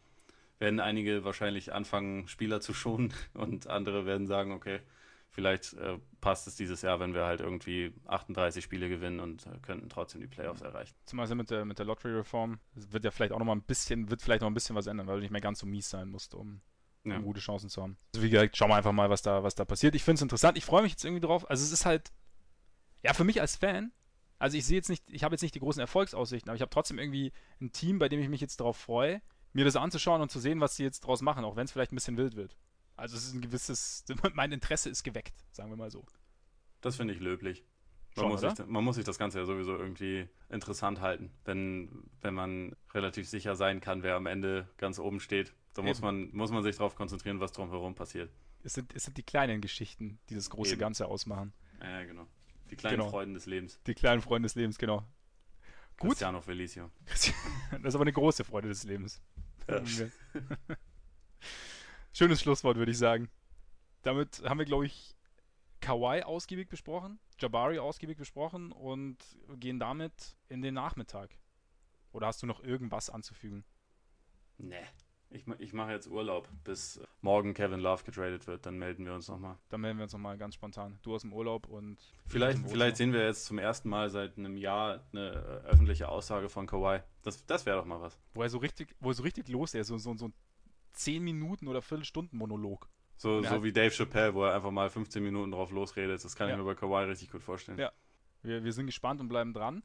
[0.58, 4.80] werden einige wahrscheinlich anfangen, Spieler zu schonen und andere werden sagen, okay,
[5.28, 9.58] vielleicht äh, passt es dieses Jahr, wenn wir halt irgendwie 38 Spiele gewinnen und äh,
[9.60, 10.94] könnten trotzdem die Playoffs erreichen.
[11.04, 14.08] Zum Beispiel mit der, mit der Lottery-Reform wird ja vielleicht auch noch mal ein bisschen,
[14.08, 16.08] wird vielleicht noch ein bisschen was ändern, weil du nicht mehr ganz so mies sein
[16.08, 16.62] musst, um,
[17.04, 17.16] ja.
[17.16, 17.98] um gute Chancen zu haben.
[18.14, 19.94] Also wie gesagt, schauen wir einfach mal, was da, was da passiert.
[19.94, 20.56] Ich finde es interessant.
[20.56, 21.50] Ich freue mich jetzt irgendwie drauf.
[21.50, 22.10] Also es ist halt
[23.06, 23.92] Ja, für mich als Fan,
[24.40, 26.70] also ich sehe jetzt nicht, ich habe jetzt nicht die großen Erfolgsaussichten, aber ich habe
[26.70, 30.30] trotzdem irgendwie ein Team, bei dem ich mich jetzt darauf freue, mir das anzuschauen und
[30.30, 32.56] zu sehen, was sie jetzt draus machen, auch wenn es vielleicht ein bisschen wild wird.
[32.96, 34.04] Also es ist ein gewisses,
[34.34, 36.04] mein Interesse ist geweckt, sagen wir mal so.
[36.80, 37.64] Das finde ich löblich.
[38.16, 41.30] Man, Schon, muss sich, man muss sich das Ganze ja sowieso irgendwie interessant halten.
[41.44, 46.00] Wenn, wenn man relativ sicher sein kann, wer am Ende ganz oben steht, dann muss
[46.00, 48.32] man, muss man sich darauf konzentrieren, was drumherum passiert.
[48.64, 50.80] Es sind, es sind die kleinen Geschichten, die das große Eben.
[50.80, 51.52] Ganze ausmachen.
[51.80, 52.26] Ja, genau.
[52.70, 53.10] Die kleinen Genau.
[53.10, 53.80] Freuden des Lebens.
[53.86, 55.04] Die kleinen Freunde des Lebens, genau.
[55.98, 56.10] Gut.
[56.10, 56.90] Cristiano Felicio.
[57.06, 57.28] Das
[57.84, 59.22] ist aber eine große Freude des Lebens.
[59.68, 59.82] Ja.
[62.12, 63.28] Schönes Schlusswort, würde ich sagen.
[64.02, 65.16] Damit haben wir, glaube ich,
[65.80, 69.16] Kawhi ausgiebig besprochen, Jabari ausgiebig besprochen und
[69.56, 71.36] gehen damit in den Nachmittag.
[72.12, 73.64] Oder hast du noch irgendwas anzufügen?
[74.58, 74.76] Nee.
[75.36, 78.64] Ich, ich mache jetzt Urlaub, bis morgen Kevin Love getradet wird.
[78.64, 79.56] Dann melden wir uns nochmal.
[79.68, 80.98] Dann melden wir uns nochmal ganz spontan.
[81.02, 81.98] Du aus dem Urlaub und.
[82.26, 85.30] Vielleicht, vielleicht sehen wir jetzt zum ersten Mal seit einem Jahr eine
[85.64, 87.00] äh, öffentliche Aussage von Kawhi.
[87.22, 88.18] Das, das wäre doch mal was.
[88.34, 90.34] Wo er so richtig, wo er so richtig los ist, so, so, so ein
[90.92, 92.88] 10 Minuten oder Viertelstunden Monolog.
[93.18, 96.22] So, so wie Dave Chappelle, wo er einfach mal 15 Minuten drauf losredet.
[96.24, 96.54] Das kann Ja.
[96.54, 97.78] ich mir bei Kawhi richtig gut vorstellen.
[97.78, 97.92] Ja.
[98.42, 99.82] Wir, wir sind gespannt und bleiben dran.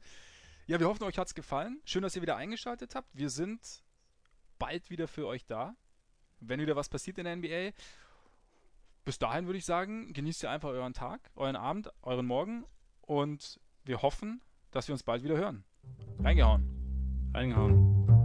[0.66, 1.80] Ja, wir hoffen, euch hat es gefallen.
[1.84, 3.08] Schön, dass ihr wieder eingeschaltet habt.
[3.12, 3.82] Wir sind
[4.62, 5.74] bald wieder für euch da,
[6.38, 7.76] wenn wieder was passiert in der NBA.
[9.04, 12.64] Bis dahin würde ich sagen, genießt ihr einfach euren Tag, euren Abend, euren Morgen
[13.00, 14.40] und wir hoffen,
[14.70, 15.64] dass wir uns bald wieder hören.
[16.20, 17.32] Reingehauen.
[17.34, 18.21] Reingehauen.